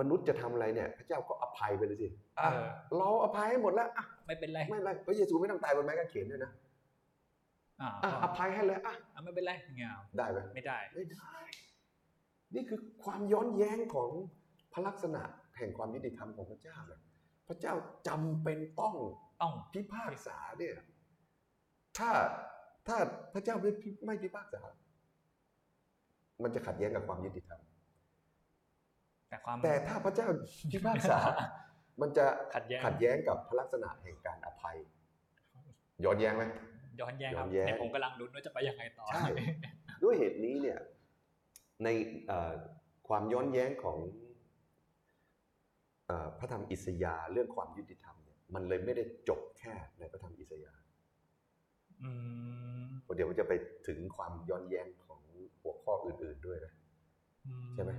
[0.00, 6.52] มนุษย์จะทำอะไรเนี่ย พระเจ้าก็อภัยไปเลยสิอะเออเราอภัยให้หมดแล้วอะไม่เป็นไรไม่เป็นไรพระเยซูไม่ต้องตายบนไม้กางเขนด้วยนะ
[7.80, 11.34] อ่าอะอภัยให้เลยอะอะไม่เป็นไรเงี้ยได้ไหมไม่ได้ไม่ได้
[12.54, 14.08] นี่คือความย้อนแย้งของ
[14.72, 15.22] พระลักษณะ
[15.58, 17.00] แห่งความยุติธรรมของพระเจ้าเลย
[17.48, 17.74] พระเจ้า
[18.08, 18.94] จำเป็นต้อง
[19.40, 20.76] ต้องพิพากษาเนี่ย
[21.98, 22.10] ถ้า
[22.86, 22.96] ถ้า
[23.34, 24.62] พระเจ้าไม่พิไม่พิพากษา
[26.42, 27.60] มันจะขัดแย้งกับความยุติธรรม
[29.28, 30.26] แต่ความแต่ถ้าพระเจ้า
[30.72, 31.18] พิพากษา
[32.00, 34.76] มันจะขัดแย้งขัดแย้งกับพระลักษณะแห่งการอภัย
[36.04, 36.44] ย้อนแย้งไหม
[37.00, 39.22] ย้อนแย้งครับย้อนแย้งเนี่ยผมกำลังลุ้นว่าจะไปยังไงต่อใช่
[40.02, 40.78] ด้วยเหตุนี้เนี่ย
[41.84, 41.88] ใน
[42.26, 42.52] เอ่อ
[43.08, 43.98] ความย้อนแย้งของ
[46.06, 50.79] เอ่อพระธรรมอิสยาห์เรื่องความยุติธรรมเนี่ยมันเลยไม่ได้จบแค่ในพระธรรมอิสยาห์อืม
[53.14, 53.52] เดี๋ยวมันจะไป
[53.88, 55.20] ถึงความย้อนแย้งของ
[55.62, 56.72] หัวข้ออื่น ๆด้วยนะ
[57.74, 57.90] ใช่ไหม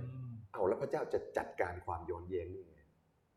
[0.52, 2.78] เอาแล้วพระเจ้าจะจัดการความย้อนแย้งนี่ไง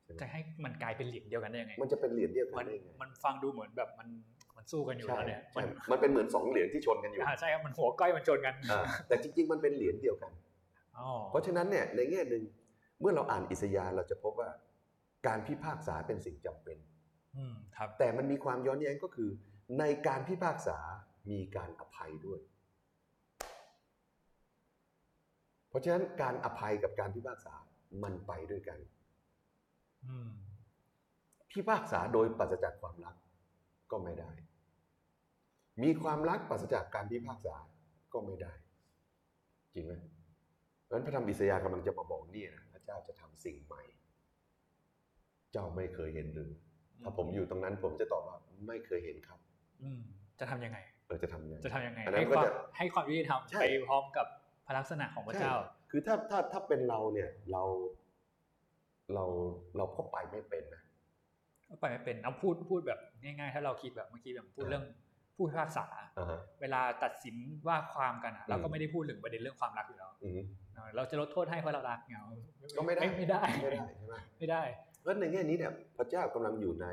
[0.04, 4.08] ใช่ไหมจะให้มันกลายเป็นเหรียญเดียวกันได้ยังไง มันจะเป็นเหรียญเดียวกันมันได้ไง มันฟังดูเหมือนแบบมัน
[4.58, 10.32] มันสู้กันอยู่ใช่แล้วเนี่ยใช่มันมันเป็นเหมือนสองเหรียญที่ชนกันอยู่อ่าใช่ครับ มันหัวก้อยมันชนกันอ่าแต่จริง ๆ มันเป็นเหรียญเดียวกัน
[10.98, 12.44] อ๋อเพราะฉะนั้นเนี่ยในแง่หนึ่ง
[13.02, 14.50] เมื่อเราอ่านอิสยาห์เราจะพบว่า
[15.28, 16.78] การพิพากษาเป็นสิ่งจำเป็น
[17.38, 19.30] อืมครับ แต่มันมีความย้อนแย้งก็คือ
[19.80, 20.80] ในการพิพากษา
[21.32, 22.42] มีการอภัยด้วย
[25.70, 27.54] เพราะฉะนั้นการอภัยกับการพิพากษา
[28.04, 28.80] มันไปด้วยกัน
[30.06, 30.32] อืม
[31.52, 33.16] พิพากษาโดยปราศจากความรัก
[33.92, 34.32] ก็ไม่ได้
[35.84, 37.56] มีความรักปราศจากการพิพากษา
[38.14, 38.54] ก็ไม่ได้
[39.74, 39.94] จริงไหม
[40.84, 43.84] เพราะฉะนั้นพระธรรมอิสยาห์กำลังจะมาบอกเนี่ยนะพระเจ้าจะทำสิ่งใหม่
[45.52, 46.52] เจ้าไม่เคยเห็นหรือ
[47.02, 48.38] ถ้าผมอยู่ตรงนั้นผมจะตอบว่า
[48.68, 49.45] ไม่เคยเห็นครับอืม
[50.40, 54.28] จะทำยังไงเออจะทำยังไงจะทำยังไงอันนั้ให้นก็ความจะให้ความยุติธรรมใช่ไปพร้อมกับ
[54.66, 57.64] พระลักษณะของพระเจ้าใช่คือถ้าถ้าถ้าเป็นเราเนี่ยเรา
[59.14, 59.26] เรา
[59.78, 60.84] เราก็ไปไม่เป็นนะ
[61.70, 64.86] ก็ไปไม่เป็นเอาพูดพูดแบบง่าย ๆ ถ้าเราคิดแบบเมื่อกี้แบบพูดอ่าเรื่อง
[65.36, 65.86] ผู้พิพากษา
[66.18, 67.36] อ่าฮะเวลาตัดสิน
[67.68, 70.42] ว่าความกันอะอืมเราก็ไม่ได้พูดถึงประเด็นเรื่องความรักอยู่แล้วอืม
[70.74, 72.24] เออเราจะลดโทษให้เพราะเรารักเงา
[72.78, 74.64] ก็ไม่ได้ไม่ได้ไม่ได้ใช่ไหมไม่ได้
[75.02, 76.88] เพราะฉะนั้นในแง่นี้เนี่ยพระเจ้ากำลังอยู่ใน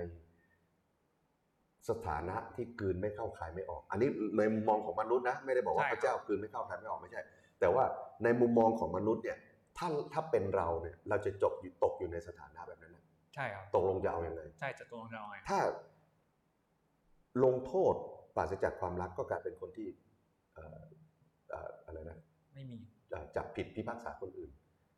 [1.91, 4.09] สถานะที่กลืนไม่เข้าคายไม่ออก อันนี้
[4.39, 7.23] ในมุมมองของมนุษย์นะ ไม่ได้บอกว่าใช่พระเจ้ากลืนไม่เข้าคายไม่ออกไม่ใช่
[7.61, 7.85] แต่ว่า
[8.25, 9.39] ในมุมมองของมนุษย์เนี่ย
[9.79, 13.05] ถ้าถ้าเป็นเราเนี่ยเราจะจบอยู่ตกอยู่ในสถานะแบบนั้นนะ
[13.35, 15.59] ใช่ครับตกลงจะเอายังไงใช่จะตรงเราไงถ้า
[17.45, 17.95] ลงโทษ
[18.37, 19.89] ปราศจากความรักก็กลายเป็นคนที่
[20.55, 20.83] เอ่อ
[21.51, 22.19] เอ่ออะไรนะ
[22.55, 22.79] ไม่มี
[23.11, 24.51] เอ่อจับผิดพิพากษาคนอื่น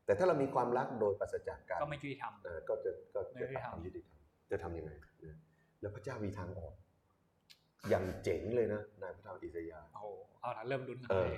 [0.06, 4.18] แต่ถ้าเรามีความรักโดยปราศจากการก็ไม่ยุติธรรมเอ่อก็จะก็ไม่จะยุติธรรมทำยุติธรรม
[4.50, 4.90] จะทำยังไง
[5.24, 5.38] นะ
[5.84, 6.74] แล้วพระเจ้ามีทางออก
[7.88, 10.06] อย่างเจ๋งเลยนะนายพระธรรมอิสยาห์โอ้โห
[10.40, 11.30] เอาละเริ่มลุ้นกันเอเลอย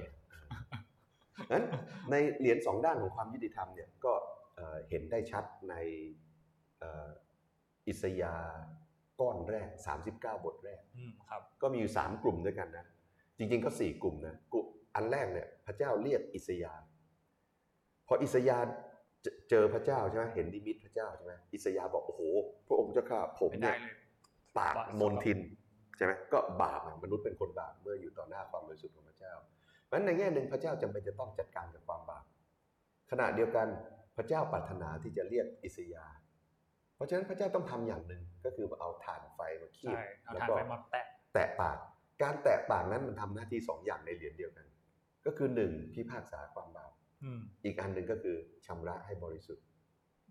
[1.52, 1.64] นั้น
[2.10, 4.12] ในเหรียญสองด้านของความยุติธรรมเนี่ยก็
[4.56, 5.74] เอ่อเห็นได้ชัดใน
[6.78, 7.08] เอ่อ
[7.88, 8.52] อิสยาห์
[9.20, 9.68] ก้อนแรก
[10.06, 12.86] 39 บทแรกอืมครับ ก็มีอยู่สามกลุ่มด้วยกันนะ
[13.38, 16.82] จริงๆก็สี่กลุ่มนะกลุ่มอันแรกเนี่ยพระเจ้าเรียกอิสยาห์
[18.06, 18.64] พออิสยาห์
[19.22, 22.22] เจเจอพระเจ้าใช่ไหมเห็นนิมิตพระเจ้าใช่ไหมอิสยาห์บอกโอ้โห
[22.66, 23.94] พระองค์เจ้าข้าผมไม่เนี่ได้ยเลย
[24.58, 25.38] ปากบาปมนทิน
[25.96, 29.34] ใช่ไหมก็บาปอะมนุษย์เป็นคนบาปเมื่ออยู่ต่อหน้าความบริสุทธิ์ของพระเจ้า
[29.84, 32.24] เพราะฉะนั้นในแง่หนึ่งพระเจ้าจำเป็นจะต้องจัดการกับความบาป
[33.10, 33.66] ขณะเดียวกัน
[34.16, 36.16] พระเจ้าปรารถนาที่จะเรียกอิสยาห์
[36.94, 41.76] เพราะฉะนั้นพระเจ้าต้องทำอย่างหนึ่งก็คือเอาถ่านไฟมาคีบใช่เอาแล้วทานก็ไฟมาแตะแตะปาก
[42.22, 44.66] การแตะปากนั้นมันทำหน้าที่สองอย่างในเหรียญเดียวกัน
[45.26, 46.92] ก็คือหนึ่งพิพากษาความบาป
[47.24, 48.36] อืมอีกอันหนึ่งก็คือ
[48.66, 49.64] ชำระให้บริสุทธิ์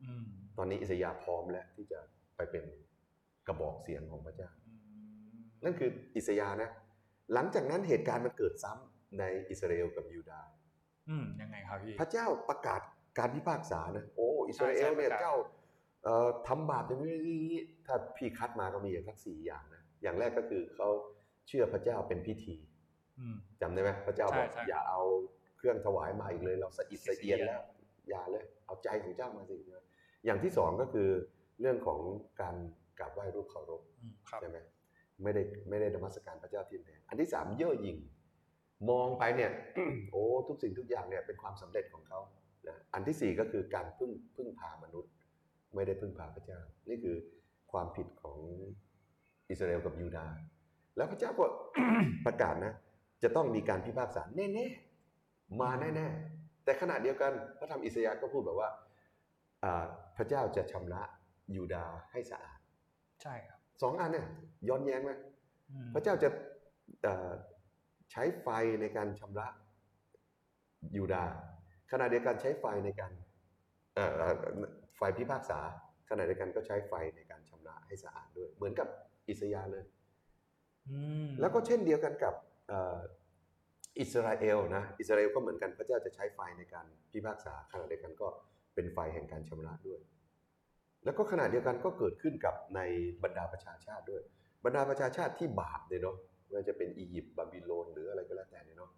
[0.04, 0.26] อืม
[0.58, 2.00] ตอนนี้อิสยาห์พร้อมแล้วที่จะ
[2.36, 2.64] ไปเป็น
[3.48, 4.82] กระบอกเสียงของพระเจ้าอืม
[5.64, 6.70] นั่นคืออิสยาห์นะ
[7.34, 10.50] หลังจากนั้นเหตุการณ์มันเกิดซ้ำในอิสราเอลกับยูดาห์
[11.10, 12.82] อืมยังไงครับพี่พระเจ้าประกาศ
[13.18, 15.36] การพิพากษานะโอ้อิสราเอลเนี่ยใช่ใช่ประกาศเจ้า
[16.04, 17.18] เอ่อทำบาปอย่างนี้
[17.86, 20.90] ถ้าพี่คัดมาก็มีอย่างสักสี่อย่างนะอย่างแรกก็คือเขา
[21.48, 22.56] เชื่อพระเจ้าเป็นพิธี
[23.20, 25.02] อืมจำได้ไหมพระเจ้าบอกใช่ใช่อย่าเอา
[25.58, 27.62] เครื่องถวายมาอีกเลย เราสะอิดสะเอียนสะเอียนแล้ว
[28.10, 29.58] อย่าเลย เอาใจของเจ้ามาสิ
[30.26, 31.10] อย่างที่สองก็คือ
[31.62, 32.00] เรื่องของ
[32.42, 32.56] การ
[33.00, 34.58] กราบไหว้รูปเคารพอืมครับใช่ไหม
[35.24, 37.98] ไม่ได้ไม่ได้นมัสการพระเจ้าที่ไหนอันที่สามเย่อหยิ่ง
[38.90, 39.52] มองไปเนี่ย
[40.12, 42.20] โอ้ทุกสิ่งทุกอย่างเนี่ยเป็นความสำเร็จของเขา
[42.68, 45.12] นะอันที่สี่ก็คือการพึ่งพึ่งพามนุษย์
[45.76, 47.16] ไม่ได้พึ่งพาพระเจ้า นี่คือ
[47.72, 48.40] ความผิดของ
[49.50, 50.36] อิสราเอลกับยูดาห์
[50.98, 51.46] แล้วพระเจ้าก็
[52.26, 52.74] ประกาศนะ
[53.24, 58.70] จะต้องมีการพิพากษาแน่ๆมาแน่ๆแต่ขณะเดียวกันพระธรรมอิสยาห์ก็พูดแบบว่า
[59.64, 59.86] อ่า
[60.18, 61.04] พระเจ้าจะชำระ
[61.56, 62.55] ยูดาห์ให้สะอาด
[63.22, 64.28] ใช่ครับสองอันเนี่ย
[64.70, 65.12] ย้อนแย้งไหม
[65.70, 66.30] อืมพระเจ้าจะ
[67.04, 67.32] เอ่อ
[68.12, 68.48] ใช้ไฟ
[68.82, 69.48] ในการชำระ
[70.98, 71.34] ยูดาห์
[71.92, 73.12] ขณะเดียวกันใช้ไฟในการ
[73.96, 74.36] เอ่อเอ่อ
[74.98, 75.60] ไฟพิพากษา
[76.10, 78.88] ขณะเดียวกันก็ใช้ไฟในการชำระให้สะอาดด้วย เหมือนกับ
[79.30, 79.84] อิสยาห์เลย
[80.90, 82.34] อืมแล้วก็เช่นเดียวกันกับ
[82.68, 82.98] เอ่อ
[84.00, 88.28] อิสราเอลนะอิสราเอลก็เหมือนกันพระเจ้าจะใช้ไฟในการพิพากษาขณะเดียวกันก็
[88.76, 90.00] เป็นไฟแห่งการชำระด้วย
[91.06, 92.80] แล้วก็ขณะเดียวกันก็เกิดขึ้นกับใน
[93.24, 94.24] บรรดาประชาชาติด้วย
[94.66, 98.92] บรรดาประชาชาติที่บาปเนี่ยเนาะไม่ว่าจะเป็นอียิปต์บาบิโลนหรืออะไรก็แล้วแต่เนี่ยเนาะ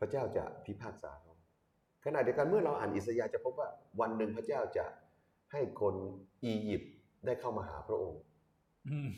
[0.00, 1.34] พระเจ้าจะพิพากษาเขา
[2.04, 3.68] ขณะเดียวกันเมื่อเราอ่านอิสยาห์จะพบว่า
[4.00, 4.84] วันหนึ่งพระเจ้าจะ
[5.52, 5.94] ให้คน
[6.44, 6.92] อียิปต์
[7.26, 8.20] ได้เข้ามาหาพระองค์
[8.88, 9.10] อืม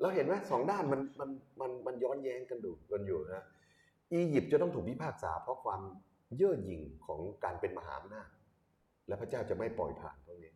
[0.00, 1.30] เราเห็นไหมสองด้านมันมัน
[1.60, 3.44] มันมันย้อนแย้งกันดูกันอยู่นะ
[4.12, 5.80] อียิปต์จะต้องถูกพิพากษา เพราะความ
[6.36, 8.28] เย่อหยิ่งของการเป็นมหาอำนาจ
[9.08, 10.52] และพระเจ้าจะไม่ปล่อยผ่านพวกนี้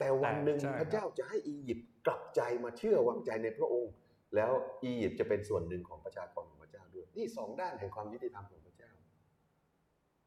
[0.00, 3.92] แต่วันหนึ่งใช่ครับพระเจ้าจะให้อียิปต์กลับใจมาเชื่อวางใจในพระองค์
[4.36, 4.52] แล้ว
[4.84, 8.92] อียิปต์จะเป็นส่วนหนึ่งของประชากรของพระเจ้าด้วยนี่สองด้านแห่งความยุติธรรมของพระเจ้า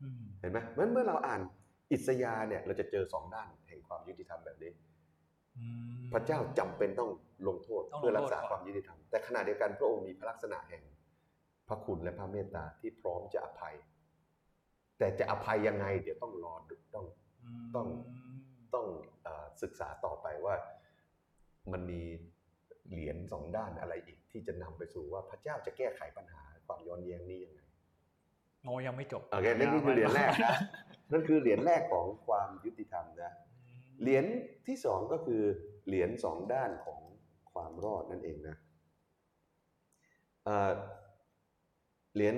[0.02, 1.42] อืมเห็นไหมเมื่อเมื่อเราอ่าน
[1.92, 4.72] อิสยาห์เนี่ย เราจะเจอสองด้านแห่งความยุติธรรมแบบนี้
[5.58, 5.66] อื
[6.02, 7.10] มพระเจ้าจำเป็นต้อง
[7.48, 10.84] ลงโทษต้องลงโทษเพื่อรักษาก่อนความยุติธรรม แต่ขณะเดียวกันพระองค์มีพระลักษณะแห่ง
[11.68, 13.76] พระคุณและพระเมตตาที่พร้อมจะอภัย
[14.98, 17.06] แต่จะอภัยยังไง เดี๋ยวต้องรอดูต้อง
[17.46, 17.88] มต้อง
[18.76, 18.86] ต้อง
[19.24, 20.56] เออศึกษาต่อไปว่า
[21.72, 22.02] มันมี
[22.90, 27.62] เหรียญสองด้านอะไรอีกที่จะนำไปสู่ว่าพระเจ้าจะแก้ไขปัญหาความย้อนแย้งนี้ยังไง
[28.64, 30.56] โงยังไม่จบโอเคนั่นคือเหรียญแรกนะ
[31.12, 33.32] นั่นคือเหรียญแรกของความยุติธรรมนะ
[34.02, 34.26] เหรียญ
[34.68, 35.42] ที่สองก็คือ
[35.88, 37.00] เหรียญสองด้านของ
[37.54, 38.58] ความรอดนั่นเองนะ
[40.46, 40.74] เอ่อ
[42.16, 42.38] เหรียญ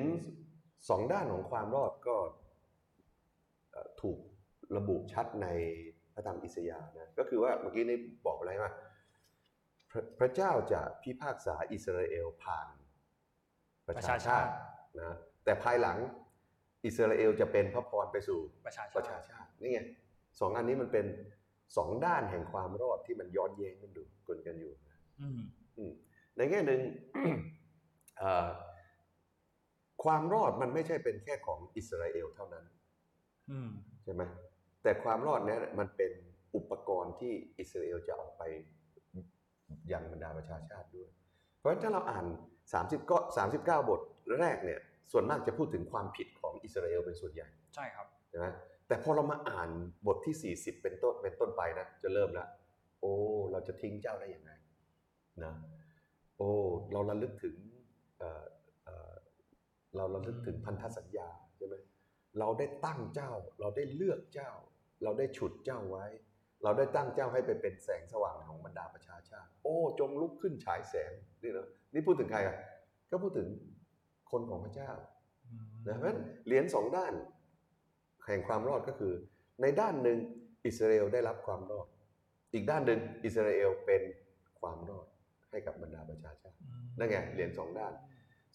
[0.89, 2.15] สองด้านของความรอดก็
[3.71, 4.19] เอ่อถูก
[4.75, 5.47] ระบุชัดใน
[6.15, 7.97] พระธรรมอิสยาห์นะก็คือว่าเมื่อกี้นี้
[8.27, 8.71] บอกอะไรว่า
[9.91, 12.67] พระพระเจ้าจะพิพากษาอิสราเอลผ่าน
[13.87, 14.51] ประชาชาติ
[15.01, 15.11] นะ
[15.43, 15.97] แต่ภายหลัง
[16.85, 19.79] อิสราเอลจะเป็นพระพรไปสู่ประชาชประชาชาตินี่ไง
[20.39, 21.05] สองอันนี้มันเป็น
[21.77, 24.73] สองด้านแห่งความรอดที่มันย้อนแย้งกันดูกันกันอยู่
[25.21, 25.41] อืม
[25.77, 25.91] อืม
[26.37, 26.81] ในแง่หนึ่ง
[28.17, 28.49] เอ่อ
[30.03, 32.65] ความรอดมันไม่ใช่เป็นแค่ของอิสราเอลเท่านั้น
[33.51, 33.69] อืม
[34.03, 34.23] ใช่ไหม
[34.85, 36.11] แต่ความรอดเนี้ยมันเป็น
[36.55, 38.43] อุปกรณ์ที่อิสราเอลจะออกไป
[39.91, 41.09] ยังบรรดาประชาชาติด้วย
[41.59, 42.25] เพราะฉะนั้นถ้าเราอ่าน
[42.67, 43.17] 30ก็
[43.53, 44.01] 39 บท
[44.39, 44.79] แรกเนี่ย
[45.11, 48.45] ส่วนมากจะพูดถึงความผิดของอิสราเอลเป็นส่วนใหญ่ ใช่ครับใช่ไหม
[48.87, 49.69] แต่พอเรามาอ่าน
[50.07, 52.45] บทที่ 40 เป็นต้นเป็นต้นไปนะจะเริ่มละ
[52.99, 53.11] โอ้
[53.51, 54.51] เราจะทิ้งเจ้าได้ยังไง
[55.43, 55.53] นะ
[56.37, 56.49] โอ้
[56.91, 57.55] เราระลึกถึง
[58.19, 58.45] เอ่อ
[58.83, 59.13] เอ่อ
[59.95, 61.75] เราระลึกถึงพันธสัญญาใช่ไหม
[62.39, 64.51] เราได้ตั้งเจ้า เราได้เลือกเจ้า
[65.03, 66.05] เราได้ฉุดเจ้าไว้
[66.63, 71.11] เราได้ตั้งเจ้าให้ไปเป็นแสงสว่างของบรรดาประชาชาติ โอ้ จงลุกขึ้นฉายแสง
[71.43, 72.57] นี่นะนี่พูดถึงใครอะ
[73.11, 73.47] ก็พูดถึง
[74.31, 74.91] คนของพระเจ้า
[75.87, 77.13] นะเพราะฉะนั้นเหรียญสองด้าน
[78.27, 79.13] แห่งความรอดก็คือ
[79.61, 80.17] ในด้านหนึ่ง
[80.65, 81.87] อิสราเอลได้รับความรอด
[82.53, 84.01] อีกด้านหนึ่งอิสราเอลเป็น
[84.59, 85.07] ความรอด
[85.51, 86.57] ให้กับบรรดาประชาชาติ
[86.97, 87.93] นั่นไงเหรียญสองด้าน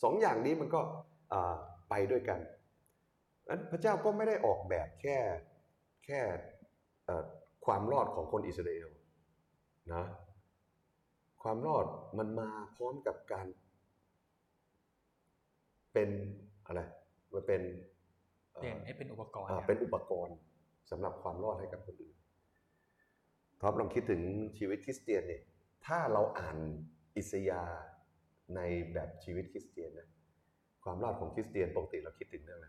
[0.03, 0.81] สองอย่างนี้มันก็
[1.33, 1.57] อ่า
[1.91, 2.41] ไปด้วยกัน
[3.49, 5.19] นั้นพระเจ้าก็ไม่ได้ออกแบบแค่
[6.05, 6.21] แค่
[7.07, 7.25] เอ่อ
[7.67, 8.89] ความรอดของคนอิสราเอล
[9.93, 10.05] นะ
[11.43, 11.87] ความรอด
[12.19, 13.47] มันมาพร้อมกับการ
[15.93, 16.11] เป็น
[16.67, 16.81] อะไร
[17.33, 17.63] มันเป็น
[18.57, 20.37] อ่อเปลี่ยนให้เป็นอุปกรณ์อ่าเนี่ยเป็นอุปกรณ์
[20.91, 22.17] สำหรับความรอดให้กับคนอื่น
[23.61, 24.23] ท็อปลองคิดถึง
[24.59, 25.43] ชีวิตคริสเตียนเนี่ย
[25.87, 26.57] ถ้าเราอ่าน
[27.17, 27.81] อิสยาห์
[28.57, 28.61] ใน
[28.93, 30.09] แบบชีวิตคริสเตียนนะ
[30.85, 32.69] ความรอดของคริสเตียนปกติเราคิดถึงเรื่องอะไร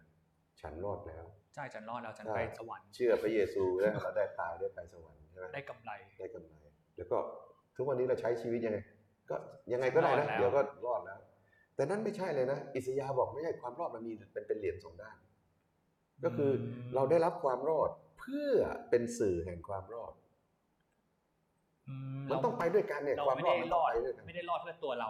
[0.62, 6.54] ฉันรอดแล้ว ใช่ฉันรอดแล้วฉันใช่ไปสวรรค์เชื่อพระเยซูแล้วเราได้ตายได้ไปสวรรค์ใช่ไหมได้กำไรได้กำไร
[6.98, 7.18] แล้วก็
[7.76, 8.80] ทุกวันนี้เราใช้ชีวิตยังไง
[9.30, 9.36] ก็
[9.74, 11.20] ยังไงก็ได้นะรอดแล้วเดี๋ยวก็รอดแล้ว
[11.76, 15.18] แต่นั่นไม่ใช่เลยนะ อิสยาห์บอกไม่ใช่ความรอดมันมีเป็นเป็นเหรียญสองด้าน
[16.24, 16.52] ก็คือ
[16.96, 17.90] เราได้รับความรอด
[18.20, 18.54] เพื่อ
[18.90, 20.14] เป็นสื่อแห่งความรอด
[21.88, 25.10] อืมมันต้องไปด้วยกันเนี่ยเราความไม่รอได้ดมันรต้องอดไปด้วยกันไม่ได้รอดเพื่อตัวเรา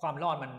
[0.00, 0.52] ความรอดมัน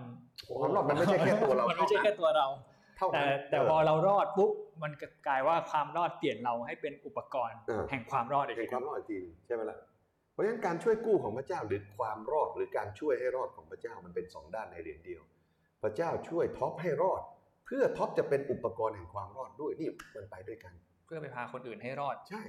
[0.60, 2.77] ความรอดมันไม่ใช่แค่ตัวเรา มันไม่ใช่แค่ตัวเราเท่า
[3.14, 4.52] แต่นั้นแต่พอเรารอดปุ๊บ
[4.84, 4.92] มัน
[5.28, 9.78] กลายว่าความรอดเปลี่ยนเราให้เป็นอุปกรณ์เออแห่งความรอดอีกแห่งความรอดจริงใช่ไหมล่ะ
[10.32, 15.22] เพราะฉะนั้นการช่วยกู้ของพระเจ้าหรือความรอดหรือการช่วยให้รอดของพระเจ้ามันเป็นสองด้านในเหรียญเดียว
[15.84, 17.22] พระเจ้าช่วยท็อปให้รอด
[17.66, 20.74] เพื่อท็อปจะเป็นอุปกรณ์แห่งความรอดด้วยนี่มันไปด้วยกัน
[21.06, 22.42] เพื่อไปพาคนอื่นให้รอดใช่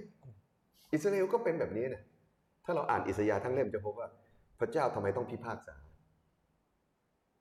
[0.93, 2.03] อิสราเอลก็เป็นแบบนี้นะ
[2.65, 4.09] ถ้าเราอ่านอิสยาห์ทั้งเล่มจะพบว่า
[4.61, 5.77] พระเจ้าทำไมต้องพิพากษา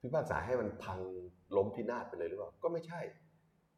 [0.07, 0.99] พิพากษาให้มันพัง
[1.57, 3.01] ล้มพินาศไปเลยหรือเปล่าก็ไม่ใช่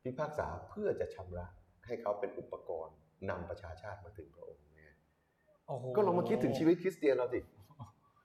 [0.04, 1.48] พิพากษาเพื่อจะชำระ
[1.86, 2.96] ให้เขาเป็นอุปกรณ์
[3.30, 4.84] นำประชาชาติมาถึงพระองค์ไง
[5.68, 7.40] โอ้โหก็ลองมาคิดถึงชีวิตคริสเตียนเราสิ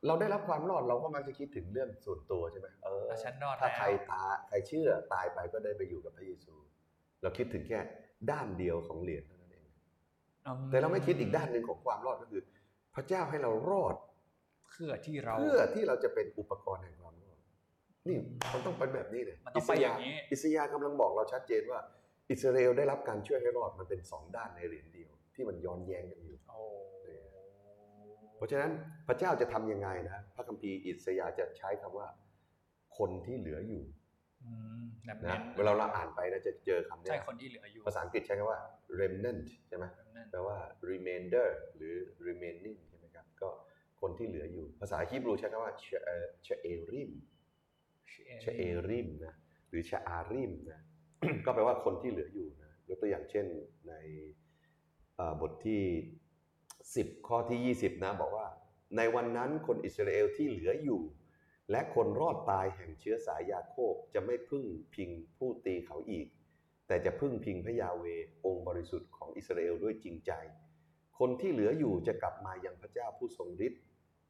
[0.06, 6.54] เราได้รับความรอดเราก็มักจะคิดถึงเรื่องส่วนตัวใช่ไหมเอออะฉันรอดถ้าแล้วใครตาใครเชื่อตายไปก็ได้ไปอยู่กับพระเยซู
[7.22, 7.78] เราคิดถึงแค่
[8.30, 9.66] ด้านเดียวของเหรียญเท่านั้นเอง
[10.46, 12.42] อืมแต่เราไม่คิดอีกด้านหนึ่งของความรอดก็คือ
[12.94, 13.94] พระเจ้าให้เรารอด
[14.68, 17.03] เพื่อที่เราเพื่อที่เราจะเป็นอุปกรณ์แห่งความรอด
[18.08, 18.18] นี่
[18.52, 21.80] มันต้องเป็นแบบนี้เลยมันต้องไปอย่างนี้ อิสยาห์กำลังบอกเราชัดเจนว่า
[22.30, 26.62] อิสราเอลได้รับการช่วยให้รอดมันเป็นสองด้านในเหรียญเดียว ที่มันย้อนแย้งกันอยู่โอ้
[28.36, 28.70] เพราะฉะนั้น
[29.08, 32.08] พระเจ้าจะทำยังไงนะพระคัมภีร์อิสยาห์จะใช้คำว่า
[32.98, 33.82] คนที่เหลืออยู่
[34.44, 34.50] อื
[34.80, 38.60] มแบบนะเน้นเวลาเราอ่านไปนะจะเจอคำเนี้ใช่ยคนที่เหลืออยู่ภาษาอังกฤษใช้คำว่า
[38.98, 40.56] remnant ใช่ไหมแบบนั้นแปลว่า
[40.90, 41.94] remainder หรือ
[42.26, 43.48] remaining ใช่ไหมครับก็
[44.00, 47.10] คนที่เหลืออยู่ ภาษาฮีบรูใช้คำว่าเชเอ่อเชเอริม
[48.40, 49.34] เชเอริมนะ
[49.68, 50.80] หรือชาอาริมนะ
[51.44, 53.46] ก็แปลว่าคนที่เหลืออยู่นะยกตัวอย่างเช่น
[53.88, 53.94] ใน
[55.40, 55.82] บทที่
[56.54, 58.46] 10 ข้อที่ 20 นะ บอกว่า
[58.96, 61.02] ในวันนั้นคนอิสราเอลที่เหลืออยู่
[61.70, 66.26] และคนรอดตายแห่งเชื้อสายยาโคบจะไม่พึ่งพิงผู้ตีเขาอีก
[66.86, 68.04] แต่จะพึ่งพิงพระยาเว
[68.44, 70.32] องค์บริสุทธิ์ของอิสราเอลด้วยจริงใจ
[71.18, 73.82] คนที่เหลืออยู่จะกลับมายังพระเจ้าผู้ทรงฤทธิ์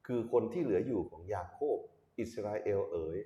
[0.07, 1.79] คือคนที่เหลืออยู่ของยาโคบ
[2.21, 3.19] อิสราเอลเอ๋ย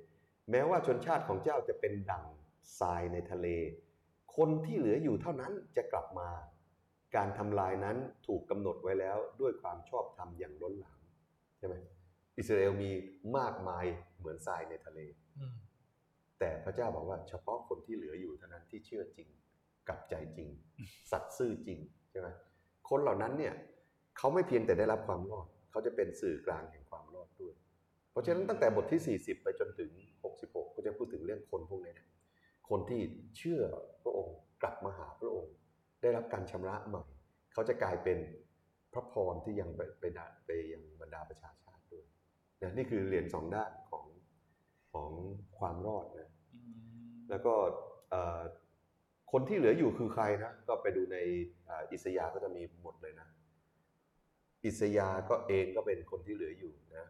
[0.50, 2.24] แม้ว่าชนชาติของเจ้าจะเป็นดั่ง
[2.80, 3.46] ทรายในทะเล
[4.36, 6.28] คนที่เหลืออยู่เท่านั้นจะกลับมา
[7.16, 7.96] การทำลายนั้น
[8.26, 11.00] ถูกกำหนดไว้แล้วด้วยความชอบธรรมอย่างล้นหลาม
[11.58, 11.74] ใช่ไหม
[12.38, 12.90] อิสราเอลมี
[13.38, 13.84] มากมาย
[14.18, 15.00] เหมือนทรายในทะเล
[16.38, 19.28] แต่พระเจ้าบอกว่าเฉพาะคนที่เหลืออยู่เท่านั้นที่เชื่อจริง
[19.88, 20.48] กลับใจจริง
[21.10, 21.78] สัตย์ซื่อจริง
[22.10, 22.28] ใช่ไหม
[22.90, 23.54] คนเหล่านั้นเนี่ย
[24.16, 27.07] เขาไม่เพียงแต่ได้รับความรอด เขาจะเป็นสื่อกลางแห่งความรอด
[28.18, 29.90] ราะฉะนั้นตั้งแต่บทที่ 40 ไปจนถึง
[30.28, 32.08] 66 ก็จะพูดถึงเรื่องคนพวกนี้นะ
[32.68, 33.00] คนที่
[33.36, 33.60] เชื่อ
[34.02, 35.54] พระองค์กลับมาหาพระองค์
[36.00, 37.04] ได้รับการชำระใหม่
[37.52, 38.18] เขาจะกลายเป็น
[38.92, 42.04] พระพรที่ยังไปไปดาไปยังบรรดาประชาชาติด้วย
[42.62, 44.04] นะนี่คือเหรียญสองด้านของ
[44.92, 45.10] ของ
[45.58, 47.54] ความรอดนะอืมแล้วก็
[48.10, 48.40] เอ่อ
[49.32, 51.16] คนที่เหลืออยู่คือใครนะก็ไปดูใน
[51.68, 53.28] อ่าอิสยาห์ก็จะมีหมดเลยนะ
[54.64, 57.06] อิสยาห์ก็เองก็เป็นคนที่เหลืออยู่นะ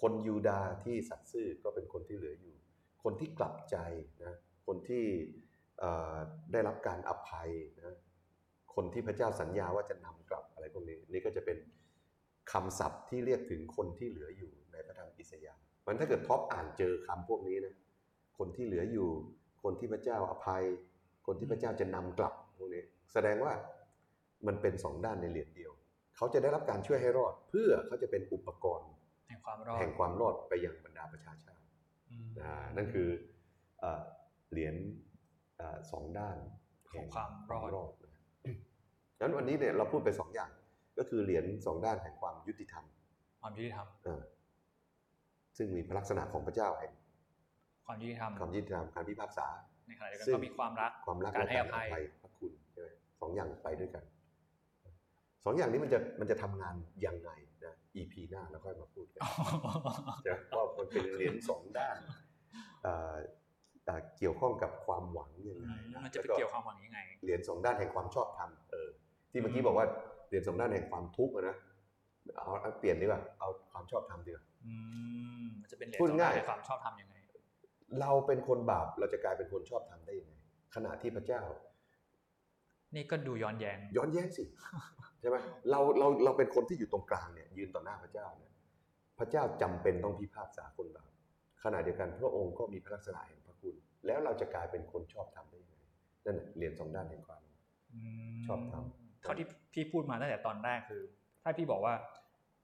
[0.00, 2.54] คนยูดาห์ที่สัตย์ซื่อก็เป็นคนที่เหลืออยู่
[3.04, 3.76] คนที่กลับใจ
[4.24, 4.34] นะ
[4.66, 5.04] คนที่
[6.52, 7.96] ได้รับการอภัยนะ
[8.74, 11.58] คนที่พระเจ้าสัญญาว่าจะนำกลับอะไรพวกนี้นี่ก็จะเป็น
[12.52, 17.74] คำศัพท์ที่เรียกถึงคนที่เหลืออยู่ในพระธรรมอิสยาห์มันถ้าเกิดท็อปอ่านเจอคำพวกนี้นะ
[18.38, 19.08] คนที่เหลืออยู่
[19.62, 20.64] คนที่พระเจ้าอภัย
[21.26, 22.82] คนที่พระเจ้าจะนำกลับพวกนี้
[23.12, 23.52] แสดงว่า
[24.46, 25.72] มันเป็นสองด้านในเหรียญเดียว
[26.16, 28.88] เขาจะได้รับการช่วยให้รอด เพื่อเขาจะเป็นอุปกรณ์
[29.38, 31.64] งความรอดแห่งความรอดไปยังบรรดาประชาชาติ
[32.10, 33.08] อืมอ่านั่นคือ
[33.80, 34.04] เอ่อ
[34.52, 34.74] เหรียญ
[35.56, 36.36] เอ่อสองด้าน
[36.92, 38.22] ของความรอดดนะ
[39.20, 40.50] งั้นวันนี้เนี่ยเราพูดไปสองอย่าง
[40.98, 42.84] ก็คือเหรียญสองด้านแห่งความยุติธรรม
[43.40, 44.22] ความยุติธรรมเออ
[45.56, 46.92] ซึ่งมีพระลักษณะของพระเจ้าแห่ง
[47.86, 49.46] ความยุติธรรมความยุติธรรมการพิพากษา
[49.86, 52.88] ในขณะเดียวกันซึ่งก็มีความรักความรักการและให้อภัยพระคุณใช่ไหม
[53.20, 54.04] สองอย่างไปด้วยกัน
[55.44, 56.74] สองอย่างนี้มันจะมันจะทำงาน
[57.06, 57.47] ยังไงนะ
[57.98, 59.20] EP หน้าเราค่อยมาพูดกัน
[60.22, 61.96] ใช่ไหมว่ามันเป็นเหรียญสองด้าน
[62.82, 63.14] เอ่อ
[63.84, 65.72] แต่เกี่ยวข้องกับความหวังยังไง
[66.04, 68.88] มันจะไปแล้วเกี่ยวความหวังยังไง เหรียญสองด้านแห่งความชอบธรรมเออ
[69.30, 69.86] ที่เมื่อกี้บอกว่า
[70.28, 71.56] เหรียญสองด้านแห่งความทุกข์อะนะ
[72.36, 74.72] เอาเอาเปลี่ยนดีกว่าเอาความชอบธรรมดีกว่าอื
[75.42, 77.14] มมันจะเป็นเหรียญพูดสองง่ายด้านแห่งความชอบธรรมยังไง
[78.00, 80.34] เราเป็นคนบาปเราจะกลายเป็นคนชอบธรรมได้ยังไง
[80.74, 81.42] ขณะที่พระเจ้า
[82.94, 84.44] นี่ก็ดูย้อนแย้งย้อนแย้งสิ
[85.20, 85.36] ใช่ไหม
[85.70, 88.52] เราเราเราเป็นคนที่อยู่ตรงกลางเนี่ยยืนต่อหน้าพระเจ้าเนี่ย
[89.18, 91.10] พระเจ้าจำเป็นต้องพิพากษาคนบาป
[91.64, 93.74] ขณะเดียวกันพระองค์ก็มีพระลักษณะแห่งพระคุณ
[94.06, 95.76] แล้วเราจะกลายเป็นคนชอบธรรมได้ยังไง
[96.24, 98.04] นั่นน่ะเหรียญสองด้านแห่งความม
[98.46, 98.76] ชอบท
[99.22, 101.02] เท่าที่พี่พูดมาตั้งแต่ตอนแรกคือ
[101.42, 101.94] ถ้าพี่บอกว่า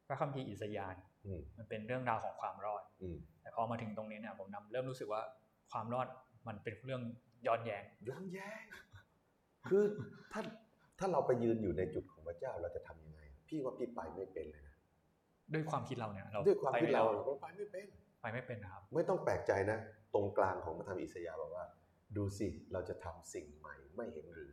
[0.06, 5.22] พระคัมภีร์อิสยาห์อืมมันเป็นเรื่องราวของความรอดอืมแต่พอมาถึงตรงนี้เนี่ยผมนำเริ่มรู้สึกว่า
[5.72, 6.08] ความรอด
[6.48, 7.02] มันเป็นเรื่อง
[7.46, 8.64] ย้อนแย้งย้อนแย้ง
[9.68, 9.84] คือ
[10.32, 10.40] ถ้า
[10.98, 14.76] ถ้าเราไปยืนอยู่ในจุดของพระเจ้าเราจะทำยังไง พี่ว่าพี่ไปไม่เป็นเลยนะ
[15.54, 17.86] ด้วยความคิดเราเนี่ยเราด้วยความคิดเราไปเราก็ไปไม่เป็น
[18.20, 19.78] ไปไม่เป็นนะครับ ไม่ต้องแปลกใจนะ
[20.14, 21.64] ตรงกลางของพระธรรมอิสยาห์บอกว่า
[22.16, 24.50] ดูสิเราจะทำสิ่งใหม่ไม่เห็นหรือ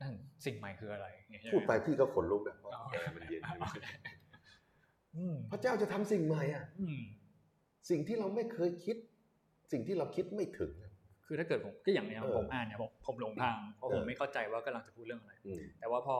[0.00, 3.42] นั่นสิ่งใหม่คืออะไรอย่างเงี้ยพูดไปพี่ก็ขนลุกนะเพราะอ๋อแอร์มันเย็น
[5.16, 7.00] อืมพระเจ้าจะทำสิ่งใหม่อะอืม
[7.90, 8.96] สิ่งที่เราไม่เคยคิด
[9.72, 10.85] สิ่งที่เราคิดไม่ถึงอะ
[11.26, 16.16] คือถ้าเกิดผมก็อย่างเนี้ยเออผมอ่านเนี่ยผมผมหลงทางเพราะเออผมไม่เข้าใจว่ากำลังจะพูดเรื่องอะไรอืมแต่ว่าพอ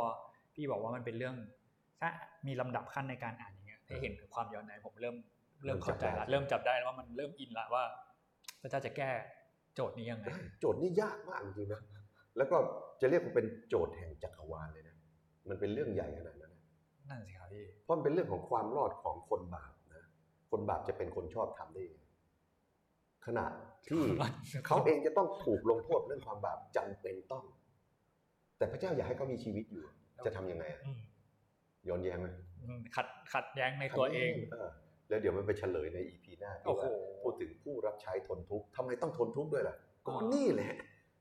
[0.55, 1.35] พี่บอกว่ามันเป็นเรื่อง
[2.01, 2.11] ถ้า
[2.47, 5.17] มีลำดับขั้นในการอ่านอย่างเงี้ยให้เห็นถึงความย้อนแย้งผมเริ่ม
[5.65, 7.85] เริ่มเข้าใจละเริ่มจับได้แล้วว่ามันเริ่มอินละว่า
[8.61, 9.11] พระเจ้าจะแก้
[9.75, 10.27] โจทย์นี้ยังไง
[10.61, 11.83] โจทย์นี่ยากมากจริงๆนะ
[12.37, 12.57] แล้วก็
[13.01, 14.97] จะเรียกว่าเป็นโจทย์แห่งจักรวาลเลยนะ
[15.49, 16.65] มันเป็นเรื่องใหญ่ขนาดนั้นนะ
[17.09, 20.03] นั่นสิครับพี่เพราะมันเป็นเรื่องของความรอดของคนบาปนะ
[20.51, 22.03] คนบาปจะเป็นคนชอบทำได้ยังไง
[23.27, 23.47] ขณะ
[23.89, 24.03] ที่
[24.67, 27.45] เขาเองจะต้องถูกลงโทษเรื่องความบาปจำเป็นต้อง
[28.59, 29.85] แต่พระเจ้าอยากให้เขามีชีวิตอยู่
[30.27, 31.01] จะทำยังไงอะอืม
[31.89, 32.29] ย้อนแย้งไหม
[32.63, 34.71] อืมขัดขัดแย้งในตัวเองเออ
[35.09, 36.91] แล้วเดี๋ยวมันไปเฉลยในอีพีหน้าที่โอ้โหว่า
[37.23, 40.73] พูดถึงผู้รับใช้ทนทุกข์ทำไมต้องทนทุกข์ด้วยล่ะก็อ๋อนี่แหละ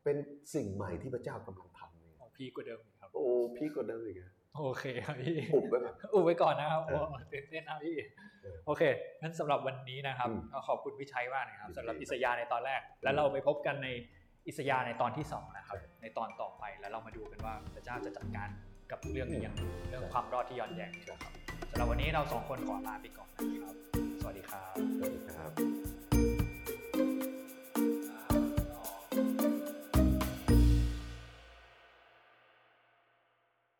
[0.03, 0.17] เป็น
[0.53, 3.25] สิ่งใหม่ที่พระเจ้ากำลังทำเนี่ยของพี่กว่าเดิมอีกครับโอ้
[3.57, 7.95] พี่ก็เดินอีกอะ โอเคครับพี่อุบไว้ก่อนอุบไว้ก่อนนะครับเอโอ้อตื่นเต้นนะพี่
[8.41, 8.83] เออโอเค
[9.21, 13.87] งั้นสำหรับวันนี้นะครับอืมก็ขอบคุณพี่ชัยมากนะครับยินดีสำหรับอิสยาห์ในตอนแรก แล้วเราไปพบกันใน
[14.47, 18.49] อิสยาห์ในตอนที่สองนะครับใช่ในตอนต่อไปแล้วเรามาดูกันว่าพระเจ้าจะจัดการ
[18.91, 21.19] กับเรื่องนี้ยังไงเรื่องใช่ความรอดที่ย้อนแย้งนะครับ
[21.71, 23.75] สำหรับวันนี้เราสองคนขอลาไปก่อนนะครับ
[24.21, 25.94] สวัสดีครับสวัสดีครับ